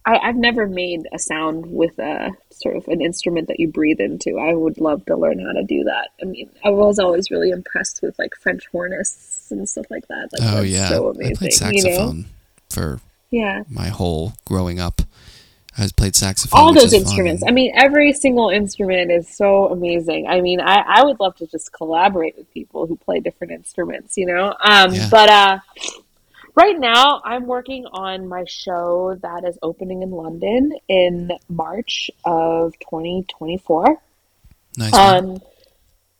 [0.06, 4.00] I, I've never made a sound with a sort of an instrument that you breathe
[4.00, 4.38] into.
[4.38, 6.08] I would love to learn how to do that.
[6.22, 10.28] I mean, I was always really impressed with like French hornists and stuff like that.
[10.32, 11.36] Like, oh yeah, so I amazing.
[11.36, 11.90] played You know?
[11.90, 12.24] saxophone
[12.70, 13.00] for
[13.30, 13.62] Yeah.
[13.68, 15.02] my whole growing up.
[15.80, 16.60] I was played saxophone.
[16.60, 17.02] all those is fun.
[17.02, 17.42] instruments.
[17.46, 20.26] I mean, every single instrument is so amazing.
[20.28, 24.18] I mean, I, I would love to just collaborate with people who play different instruments,
[24.18, 24.54] you know?
[24.62, 25.08] Um, Yeah.
[25.10, 25.58] But uh,
[26.54, 32.78] right now, I'm working on my show that is opening in London in March of
[32.80, 33.96] 2024.
[34.76, 34.92] Nice.
[34.92, 35.40] Um,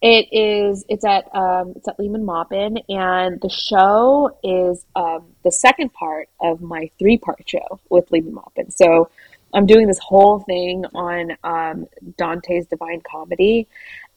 [0.00, 0.86] it is.
[0.88, 6.30] It's at um, it's at Lehmann Maupin, and the show is um, the second part
[6.40, 8.70] of my three part show with Lehmann Maupin.
[8.70, 9.11] So
[9.55, 11.86] I'm doing this whole thing on um,
[12.16, 13.68] Dante's Divine Comedy,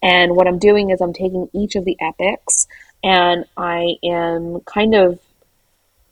[0.02, 2.68] and what I'm doing is I'm taking each of the epics,
[3.04, 5.20] and I am kind of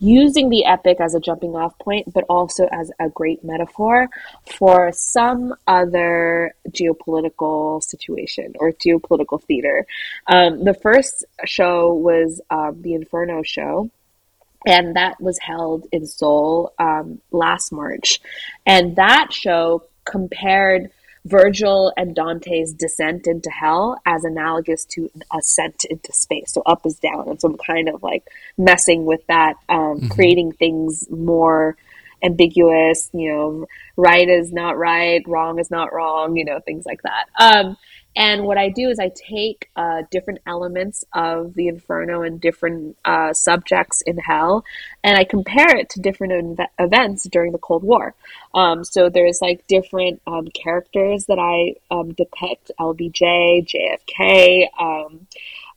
[0.01, 4.09] using the epic as a jumping off point, but also as a great metaphor
[4.57, 9.86] for some other geopolitical situation or geopolitical theater.
[10.26, 13.91] Um, the first show was um, the Inferno show.
[14.66, 18.20] And that was held in Seoul um, last March.
[18.66, 20.91] And that show compared
[21.26, 26.51] Virgil and Dante's descent into hell as analogous to an ascent into space.
[26.51, 27.28] So up is down.
[27.28, 31.78] And so I'm kind of like messing with that, um, creating things more
[32.24, 37.01] ambiguous, you know, right is not right, wrong is not wrong, you know, things like
[37.03, 37.26] that.
[37.39, 37.78] Um,
[38.16, 42.97] and what I do is I take uh, different elements of the Inferno and different
[43.05, 44.66] uh, subjects in Hell,
[45.03, 48.14] and I compare it to different events during the Cold War.
[48.53, 54.68] Um, so there's like different um, characters that I um, depict: LBJ, JFK.
[54.80, 55.28] Um,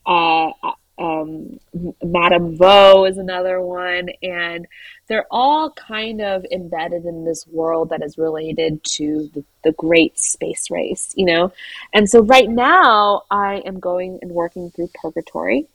[0.06, 0.50] uh,
[0.98, 1.58] um,
[2.02, 4.66] Madame Vo is another one, and
[5.08, 10.18] they're all kind of embedded in this world that is related to the, the great
[10.18, 11.52] space race, you know?
[11.92, 15.66] And so right now I am going and working through Purgatory.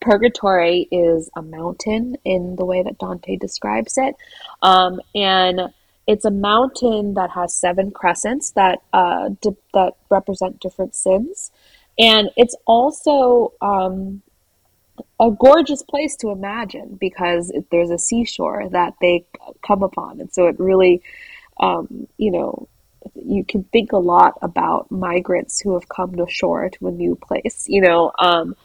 [0.00, 4.14] Purgatory is a mountain in the way that Dante describes it.
[4.60, 5.72] Um, and
[6.06, 11.50] it's a mountain that has seven crescents that uh, di- that represent different sins,
[11.98, 14.22] and it's also um,
[15.20, 19.24] a gorgeous place to imagine because there's a seashore that they
[19.66, 21.02] come upon, and so it really,
[21.60, 22.68] um, you know,
[23.14, 27.16] you can think a lot about migrants who have come to shore to a new
[27.16, 27.66] place.
[27.68, 28.56] You know, um,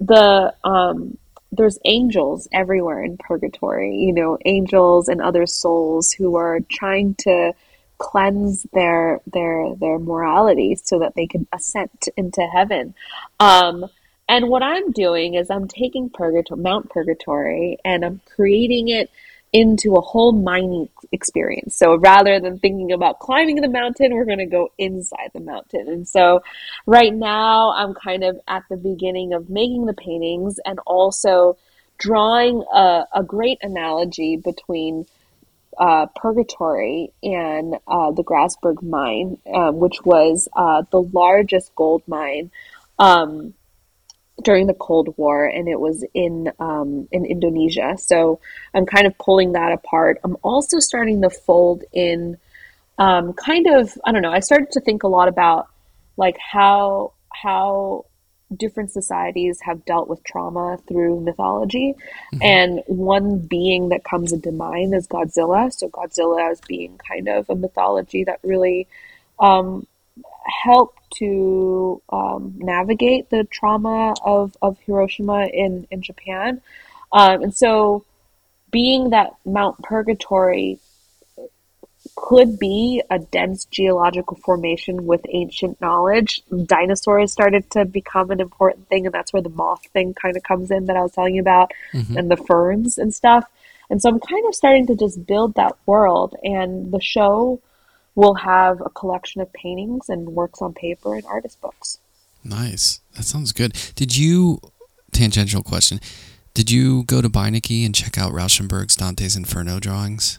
[0.00, 1.18] the um,
[1.52, 3.96] there's angels everywhere in purgatory.
[3.96, 7.52] You know, angels and other souls who are trying to
[7.98, 12.94] cleanse their their their morality so that they can ascend into heaven.
[13.40, 13.86] Um,
[14.28, 19.10] and what I'm doing is I'm taking Purgatory, Mount Purgatory and I'm creating it
[19.52, 21.76] into a whole mining experience.
[21.76, 25.88] So rather than thinking about climbing the mountain, we're going to go inside the mountain.
[25.88, 26.42] And so
[26.86, 31.56] right now I'm kind of at the beginning of making the paintings and also
[31.98, 35.06] drawing a, a great analogy between
[35.78, 42.50] uh, Purgatory and uh, the Grasberg mine, um, which was uh, the largest gold mine
[42.98, 43.54] um,
[44.42, 47.96] during the Cold War, and it was in um, in Indonesia.
[47.98, 48.40] So
[48.74, 50.18] I'm kind of pulling that apart.
[50.24, 52.36] I'm also starting to fold in,
[52.98, 54.32] um, kind of I don't know.
[54.32, 55.68] I started to think a lot about
[56.16, 58.06] like how how
[58.54, 61.94] different societies have dealt with trauma through mythology,
[62.32, 62.42] mm-hmm.
[62.42, 65.72] and one being that comes into mind is Godzilla.
[65.72, 68.88] So Godzilla as being kind of a mythology that really
[69.38, 69.86] um,
[70.64, 76.60] help to um, navigate the trauma of, of Hiroshima in, in Japan.
[77.12, 78.04] Um, and so,
[78.70, 80.80] being that Mount Purgatory
[82.16, 88.88] could be a dense geological formation with ancient knowledge, dinosaurs started to become an important
[88.88, 91.36] thing, and that's where the moth thing kind of comes in that I was telling
[91.36, 92.16] you about, mm-hmm.
[92.16, 93.44] and the ferns and stuff.
[93.90, 97.60] And so, I'm kind of starting to just build that world, and the show
[98.14, 101.98] we'll have a collection of paintings and works on paper and artist books.
[102.42, 103.00] Nice.
[103.16, 103.72] That sounds good.
[103.94, 104.60] Did you,
[105.12, 106.00] tangential question,
[106.52, 110.38] did you go to Beinecke and check out Rauschenberg's Dante's Inferno drawings?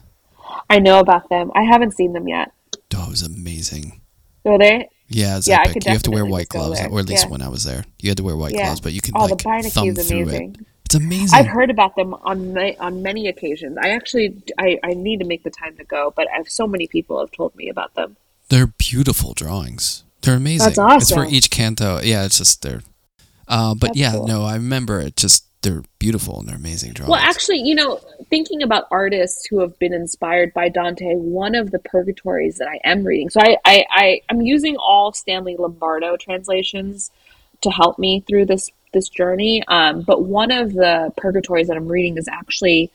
[0.69, 1.51] I know about them.
[1.55, 2.51] I haven't seen them yet.
[2.95, 3.99] Oh, it was amazing.
[4.43, 4.87] Were they?
[5.07, 5.85] Yeah, yeah, epic.
[5.85, 7.31] You have to wear white gloves, or at least yeah.
[7.31, 8.65] when I was there, you had to wear white yeah.
[8.65, 10.57] gloves, but you can oh, like the thumb through it.
[10.85, 11.37] It's amazing.
[11.37, 13.77] I've heard about them on my, on many occasions.
[13.81, 16.67] I actually I, I need to make the time to go, but I have so
[16.67, 18.17] many people have told me about them.
[18.49, 20.03] They're beautiful drawings.
[20.21, 20.65] They're amazing.
[20.67, 20.97] That's awesome.
[20.97, 22.01] It's for each canto.
[22.01, 22.81] Yeah, it's just they're.
[23.47, 24.27] Uh, but That's yeah, cool.
[24.27, 25.15] no, I remember it.
[25.15, 27.11] Just they're beautiful and they're amazing drawings.
[27.11, 31.71] Well, actually, you know, thinking about artists who have been inspired by Dante, one of
[31.71, 33.29] the purgatories that I am reading.
[33.29, 37.11] So I I, I I'm using all Stanley Lombardo translations
[37.61, 39.61] to help me through this this journey.
[39.67, 42.89] Um, but one of the purgatories that I'm reading is actually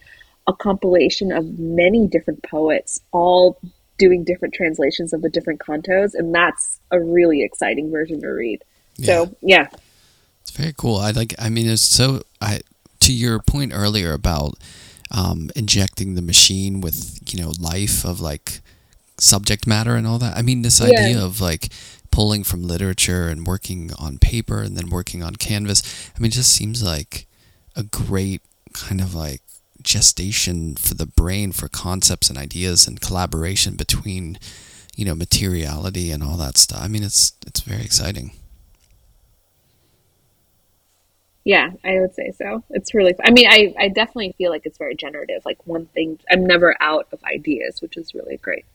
[0.48, 3.60] a compilation of many different poets, all
[3.98, 8.64] doing different translations of the different cantos, and that's a really exciting version to read.
[8.96, 9.06] Yeah.
[9.06, 9.68] So yeah,
[10.42, 10.96] it's very cool.
[10.96, 11.34] I like.
[11.38, 12.22] I mean, it's so.
[12.40, 12.62] I
[13.00, 14.54] to your point earlier about
[15.10, 18.60] um, injecting the machine with you know life of like
[19.18, 20.36] subject matter and all that.
[20.36, 21.24] I mean, this idea yeah.
[21.24, 21.68] of like
[22.20, 25.82] pulling from literature and working on paper and then working on canvas.
[26.14, 27.26] I mean, it just seems like
[27.74, 28.42] a great
[28.74, 29.40] kind of like
[29.80, 34.38] gestation for the brain for concepts and ideas and collaboration between,
[34.94, 36.82] you know, materiality and all that stuff.
[36.82, 38.32] I mean, it's it's very exciting.
[41.42, 42.62] Yeah, I would say so.
[42.68, 43.14] It's really.
[43.24, 45.46] I mean, I I definitely feel like it's very generative.
[45.46, 48.66] Like one thing, I'm never out of ideas, which is really great.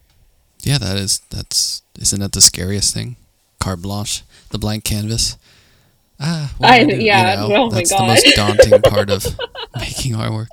[0.63, 1.19] Yeah, that is.
[1.29, 3.17] That's isn't that the scariest thing?
[3.65, 5.37] Carte blanche, the blank canvas.
[6.19, 9.25] Ah, I, yeah, you know, oh that's the most daunting part of
[9.75, 10.47] making artwork.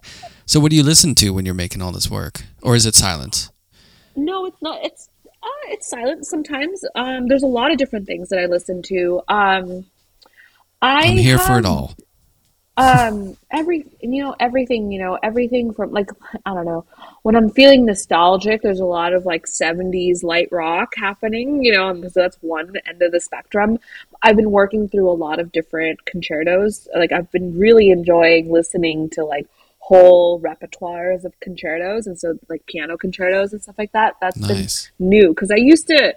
[0.46, 2.94] So, what do you listen to when you're making all this work, or is it
[2.94, 3.52] silence?
[4.16, 4.82] No, it's not.
[4.82, 5.10] It's
[5.42, 6.82] uh, it's silent sometimes.
[6.94, 9.20] Um, there's a lot of different things that I listen to.
[9.28, 9.84] Um,
[10.80, 11.94] I I'm here have, for it all
[12.78, 16.08] um every you know everything you know everything from like
[16.46, 16.86] i don't know
[17.22, 21.92] when i'm feeling nostalgic there's a lot of like 70s light rock happening you know
[22.08, 23.78] so that's one end of the spectrum.
[24.22, 26.88] I've been working through a lot of different concertos.
[26.94, 29.46] Like i've been really enjoying listening to like
[29.78, 34.14] whole repertoires of concertos and so like piano concertos and stuff like that.
[34.20, 34.90] That's nice.
[34.98, 36.14] been new because i used to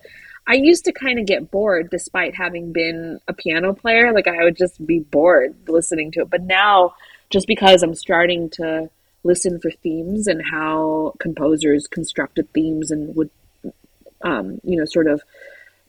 [0.48, 4.14] I used to kind of get bored despite having been a piano player.
[4.14, 6.30] Like I would just be bored listening to it.
[6.30, 6.94] But now,
[7.30, 8.90] just because I'm starting to
[9.24, 13.32] listen for themes and how composers constructed themes and would,
[14.24, 15.24] um, you know, sort of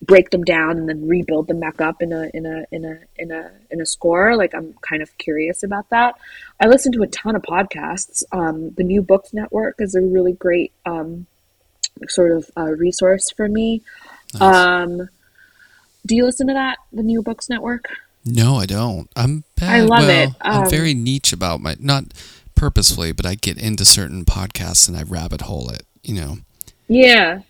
[0.02, 2.98] break them down and then rebuild them back up in a in a in a
[3.16, 4.36] in a in a score.
[4.36, 6.14] Like I'm kind of curious about that.
[6.60, 8.22] I listen to a ton of podcasts.
[8.32, 11.26] Um, the New Books Network is a really great um,
[12.08, 13.82] sort of uh, resource for me.
[14.34, 14.42] Nice.
[14.42, 15.08] Um,
[16.04, 17.88] do you listen to that, the New Books Network?
[18.24, 19.08] No, I don't.
[19.14, 19.70] I'm bad.
[19.70, 20.28] I love well, it.
[20.40, 22.04] Um, I'm very niche about my not
[22.54, 25.84] purposefully, but I get into certain podcasts and I rabbit hole it.
[26.02, 26.38] You know.
[26.88, 27.42] Yeah.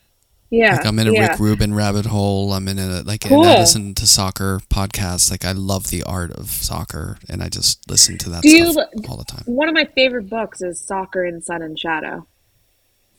[0.51, 0.77] Yeah.
[0.77, 1.29] Like I'm in a yeah.
[1.29, 2.53] Rick Rubin rabbit hole.
[2.53, 3.43] I'm in a like cool.
[3.43, 5.31] and I listen to soccer podcasts.
[5.31, 8.67] Like I love the art of soccer and I just listen to that Do you,
[9.09, 9.43] all the time.
[9.47, 12.27] One of my favorite books is Soccer in Sun and Shadow.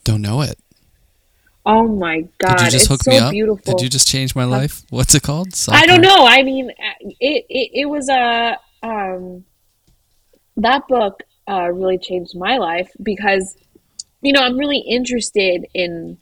[0.03, 0.57] Don't know it.
[1.69, 2.55] Oh my god!
[2.59, 3.31] Did you just it's hook so me up?
[3.31, 3.73] beautiful.
[3.75, 4.83] Did you just change my life?
[4.89, 5.49] What's it called?
[5.69, 6.25] I don't know.
[6.25, 6.71] I mean,
[7.19, 9.43] it it, it was a um,
[10.55, 13.55] that book uh, really changed my life because
[14.21, 16.17] you know I'm really interested in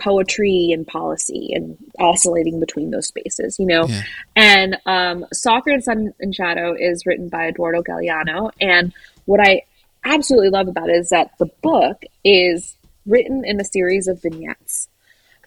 [0.00, 3.58] poetry and policy and oscillating between those spaces.
[3.58, 4.02] You know, Yeah.
[4.36, 8.92] and um, Soccer and Sun and Shadow is written by Eduardo Galeano, and
[9.24, 9.62] what I
[10.04, 12.76] absolutely love about it is that the book is
[13.10, 14.88] written in a series of vignettes,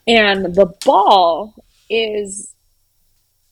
[0.07, 1.55] and the ball
[1.89, 2.53] is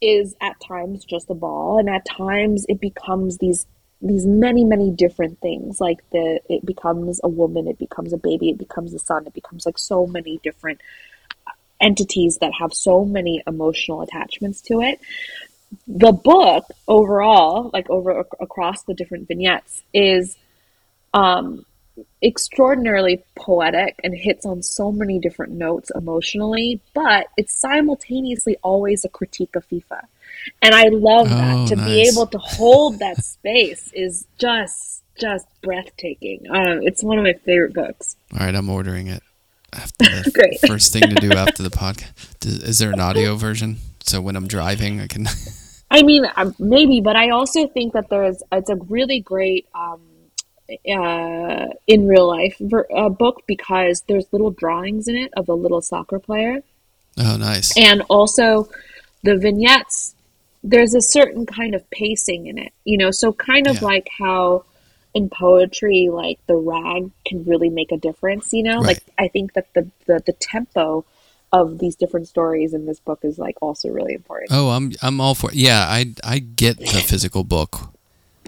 [0.01, 3.68] is at times just a ball and at times it becomes these
[4.01, 8.49] these many many different things like the it becomes a woman it becomes a baby
[8.49, 10.82] it becomes a son it becomes like so many different
[11.82, 15.01] entities that have so many emotional attachments to it.
[15.88, 20.38] The book overall like over across the different vignettes is
[21.14, 21.66] um
[22.24, 29.10] extraordinarily poetic and hits on so many different notes emotionally, but it's simultaneously always a
[29.10, 30.02] critique of FIFA.
[30.62, 31.56] And I love that.
[31.56, 36.47] Oh, to be able to hold that space is just just breathtaking.
[36.49, 38.16] Um, it's one of my favorite books.
[38.34, 39.22] All right, I'm ordering it.
[40.34, 40.60] Great.
[40.68, 42.45] first thing to do after the podcast.
[42.45, 43.78] Is there an audio version?
[44.04, 45.28] So when I'm driving, I can.
[45.91, 50.02] I mean, um, maybe, but I also think that there's it's a really great um,
[50.89, 55.53] uh, in real life ver- uh, book because there's little drawings in it of a
[55.53, 56.61] little soccer player.
[57.17, 57.76] Oh, nice.
[57.78, 58.69] and also
[59.24, 60.15] the vignettes
[60.63, 63.88] there's a certain kind of pacing in it you know so kind of Yeah.
[63.88, 64.63] like how
[65.13, 68.86] in poetry like the rag can really make a difference you know Right.
[68.88, 71.03] like i think that the, the the tempo
[71.51, 75.19] of these different stories in this book is like also really important Oh, I'm I'm
[75.19, 75.49] all for.
[75.51, 77.91] Yeah, I I get the physical book.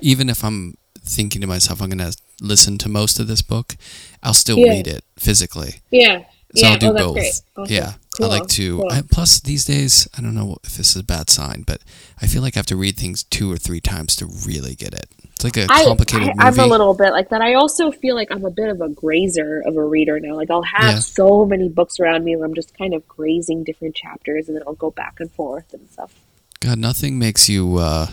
[0.02, 3.76] Even if I'm thinking to myself, I'm gonna listen to most of this book,
[4.22, 4.70] I'll still Yeah.
[4.72, 5.82] read it physically.
[5.92, 6.20] yeah
[6.56, 7.14] So yeah I'll do oh, that's both.
[7.16, 7.74] great Awesome.
[7.76, 8.26] Yeah, cool.
[8.26, 8.78] I like to.
[8.78, 8.92] cool.
[8.92, 11.82] I, plus, these days, I don't know if this is a bad sign, but
[12.22, 14.94] I feel like I have to read things two or three times to really get
[14.94, 15.08] it.
[15.34, 17.42] It's like a complicated I, I'm a little bit like that.
[17.42, 20.36] I also feel like I'm a bit of a grazer of a reader now.
[20.36, 21.00] Like I'll have Yeah.
[21.00, 24.64] so many books around me where I'm just kind of grazing different chapters, and then
[24.68, 26.14] I'll go back and forth and stuff.
[26.60, 27.78] God, nothing makes you.
[27.78, 28.08] Uh,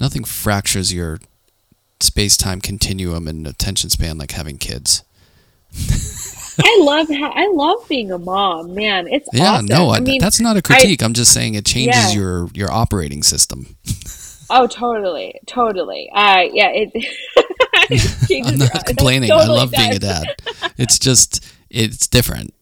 [0.00, 1.20] nothing fractures your
[2.04, 5.02] space-time continuum and attention span like having kids.
[6.62, 8.74] I love how I love being a mom.
[8.74, 9.66] Man, it's Yeah, awesome.
[9.66, 11.02] no, I, I mean, that's not a critique.
[11.02, 12.20] I, am just saying it changes Yeah.
[12.20, 13.76] your your operating system.
[14.50, 16.08] oh, totally, totally.
[16.14, 16.90] Uh, yeah, it.
[16.94, 19.32] it I'm not complaining.
[19.32, 20.26] I totally love being a dad.
[20.78, 22.54] It's just it's different.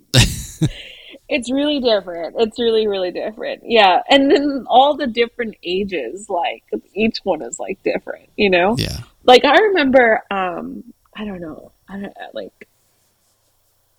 [1.29, 2.37] It's really different.
[2.39, 3.63] It's really, really different.
[3.65, 6.63] Yeah, and then all the different ages, like
[6.95, 8.29] each one is like different.
[8.37, 8.77] You know.
[8.79, 8.99] Yeah.
[9.25, 12.69] Like I remember um I don't know I don't like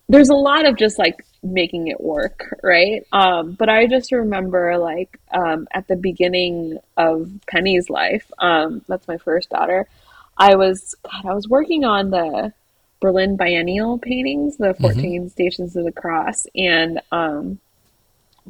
[0.08, 3.06] there's a lot of just like making it work right?
[3.12, 9.08] Um but I just remember like um at the beginning of Penny's life um that's
[9.08, 9.88] my first daughter
[10.36, 12.52] I was God I was working on the
[13.00, 17.60] Berlin Biennial paintings the 14 Stations of the Cross and um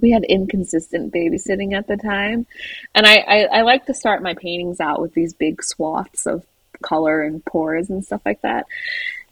[0.00, 2.46] we had inconsistent babysitting at the time.
[2.94, 6.44] And I, I, I like to start my paintings out with these big swaths of
[6.84, 8.66] color and pours and stuff like that.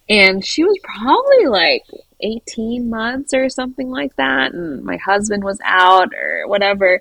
[0.09, 1.84] And she was probably like
[2.20, 4.53] 18 months or something like that.
[4.53, 7.00] And my husband was out or whatever.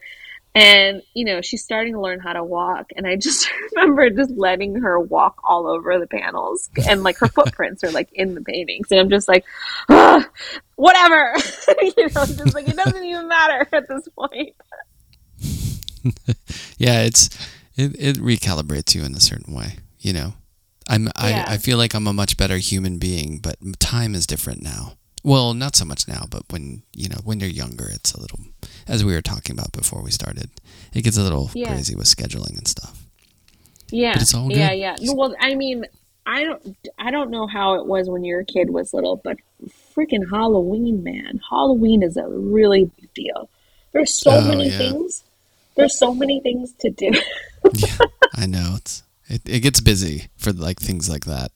[0.54, 2.92] And, you know, she's starting to learn how to walk.
[2.96, 6.70] And I just remember just letting her walk all over the panels.
[6.88, 8.92] And like her footprints are like in the paintings.
[8.92, 9.46] And I'm just like,
[9.90, 10.30] "Ah,
[10.76, 11.34] whatever.
[11.82, 14.56] you know, just like it doesn't even matter at this point.
[16.78, 17.30] Yeah, it's
[17.76, 20.34] it, it recalibrates you in a certain way, you know.
[20.92, 21.46] I'm Yeah.
[21.48, 24.94] I, I feel like I'm a much better human being, but time is different now.
[25.24, 28.40] Well, not so much now, but when you know when you're younger, it's a little,
[28.88, 30.50] as we were talking about before we started,
[30.94, 31.68] it gets a little Yeah.
[31.74, 33.06] crazy with scheduling and stuff.
[33.92, 34.14] Yeah.
[34.14, 34.80] But it's all Yeah, good.
[34.80, 34.96] yeah.
[35.02, 35.86] No, Well, I mean,
[36.26, 39.38] I don't I don't know how it was when your kid was little, but
[39.96, 41.40] freaking Halloween, man.
[41.50, 43.50] Halloween is a really big deal.
[43.92, 44.78] There's so Oh, many yeah.
[44.78, 45.24] things.
[45.76, 47.12] There's so many things to do.
[47.76, 47.98] yeah,
[48.36, 51.52] I know it's it, it gets busy for like things like that,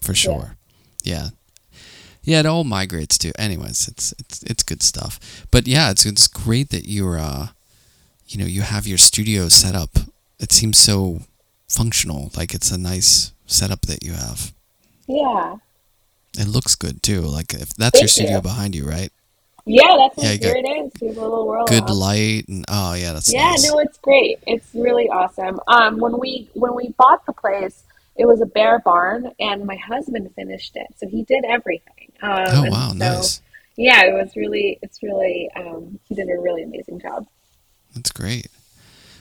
[0.00, 0.56] for sure.
[1.02, 1.28] Yeah.
[2.22, 3.32] yeah, It all migrates to.
[3.40, 5.18] Anyways, it's it's it's good stuff.
[5.50, 7.48] But yeah, it's it's great that you're uh,
[8.26, 9.96] you know, you have your studio set up.
[10.38, 11.22] It seems so
[11.68, 12.30] functional.
[12.36, 14.52] Like it's a nice setup that you have.
[15.06, 15.56] yeah.
[16.38, 17.22] It looks good too.
[17.22, 18.42] Like if that's your studio you.
[18.42, 19.10] behind you, right?
[19.68, 20.92] Yeah, that's Yeah, what here it is.
[21.02, 21.68] Little world.
[21.68, 23.64] Good light and oh yeah, that's Yeah, nice.
[23.66, 24.38] no, it's great.
[24.46, 25.60] It's really awesome.
[25.68, 27.84] Um, when we when we bought the place,
[28.16, 32.12] it was a bare barn, and my husband finished it, so he did everything.
[32.22, 33.42] Um, oh wow, so nice.
[33.76, 37.26] yeah, it was really, it's really, um, he did a really amazing job.
[37.94, 38.48] That's great.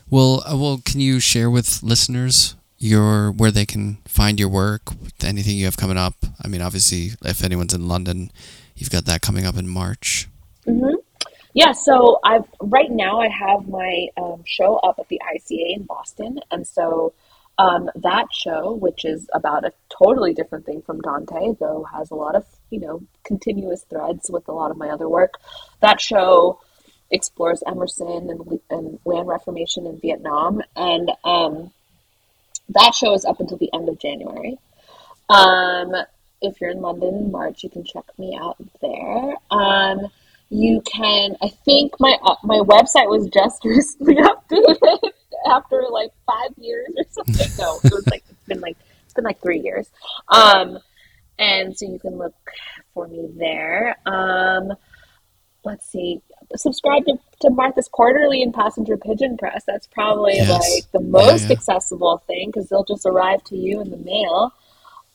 [0.10, 4.84] Well, uh, well, can you share with listeners your where they can find your work,
[5.24, 6.16] anything you have coming up?
[6.44, 8.32] I mean, obviously, if anyone's in London,
[8.76, 10.28] you've got that coming up in March.
[10.68, 10.96] Mm-hmm.
[11.54, 15.84] Yeah, so I've right now I have my um, show up at the ICA in
[15.84, 17.14] Boston, and so
[17.58, 22.16] um, that show, which is about a totally different thing from Dante, though has a
[22.16, 25.36] lot of you know continuous threads with a lot of my other work.
[25.80, 26.60] That show
[27.10, 31.72] explores Emerson and, and land reformation in Vietnam, and um,
[32.70, 34.60] that show is up until the end of January.
[35.30, 35.96] Um,
[36.42, 39.36] if you're in London in March, you can check me out there.
[39.50, 40.08] Um,
[40.50, 41.36] you can.
[41.42, 45.12] I think my uh, my website was just recently updated
[45.50, 47.48] after like five years or something.
[47.60, 49.90] No, it was like it's been like it's been like three years.
[50.30, 50.80] Um,
[51.40, 52.34] and so you can look
[52.94, 53.98] for me there.
[54.06, 54.74] Um,
[55.64, 56.22] let's see.
[56.56, 59.64] Subscribe to, to Martha's Quarterly and Passenger Pigeon Press.
[59.68, 60.50] That's probably Yes.
[60.50, 61.54] like the most Yeah, yeah.
[61.54, 64.54] accessible thing because they'll just arrive to you in the mail.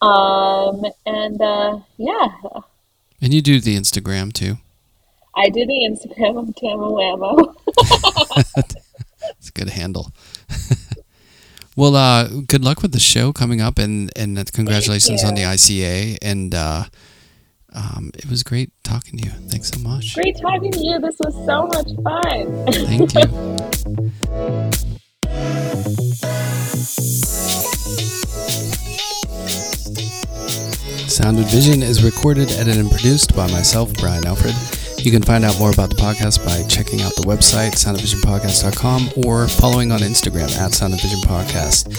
[0.02, 2.28] Um, and uh, yeah,
[3.20, 4.58] And you do the Instagram too.
[5.34, 7.56] I do the Instagram of Tama Wamo.
[9.38, 10.12] It's a good handle.
[11.76, 15.42] well, uh, good luck with the show coming up, and and congratulations on the.
[15.42, 16.18] ICA.
[16.20, 16.84] And uh,
[17.72, 19.30] um, it was great talking to you.
[19.48, 20.14] Thanks so much.
[20.14, 20.98] Great talking to you.
[21.00, 22.66] This was so much fun.
[22.86, 23.22] Thank you.
[31.08, 34.54] Sound and Vision is recorded, edited, and produced by myself, Brian Alfred.
[35.02, 39.48] You can find out more about the podcast by checking out the website, soundandvisionpodcast.com, or
[39.48, 41.90] following on Instagram at Sound Podcast.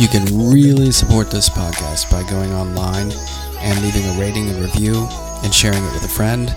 [0.00, 3.12] You can really support this podcast by going online
[3.60, 5.06] and leaving a rating and review
[5.44, 6.48] and sharing it with a friend.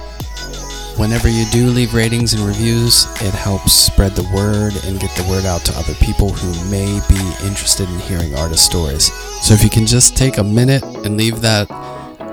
[0.96, 5.28] Whenever you do leave ratings and reviews, it helps spread the word and get the
[5.30, 9.12] word out to other people who may be interested in hearing artist stories.
[9.42, 11.68] So if you can just take a minute and leave that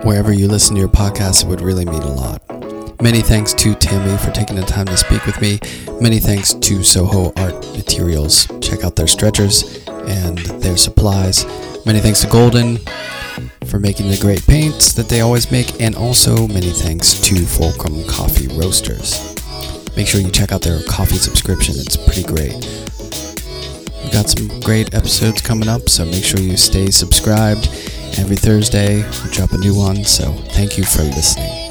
[0.05, 2.46] wherever you listen to your podcast, it would really mean a lot.
[3.03, 5.61] Many thanks to Tammy for taking the time to speak with me.
[6.01, 8.47] Many thanks to Soho Art Materials.
[8.61, 11.45] Check out their stretchers and their supplies.
[11.85, 12.79] Many thanks to Golden
[13.67, 18.05] for making the great paints that they always make, and also many thanks to Fulcrum
[18.07, 19.35] Coffee Roasters.
[19.97, 22.55] Make sure you check out their coffee subscription, it's pretty great.
[24.03, 27.69] We've got some great episodes coming up, so make sure you stay subscribed.
[28.19, 31.66] Every Thursday, we drop a new one, so thank you for listening.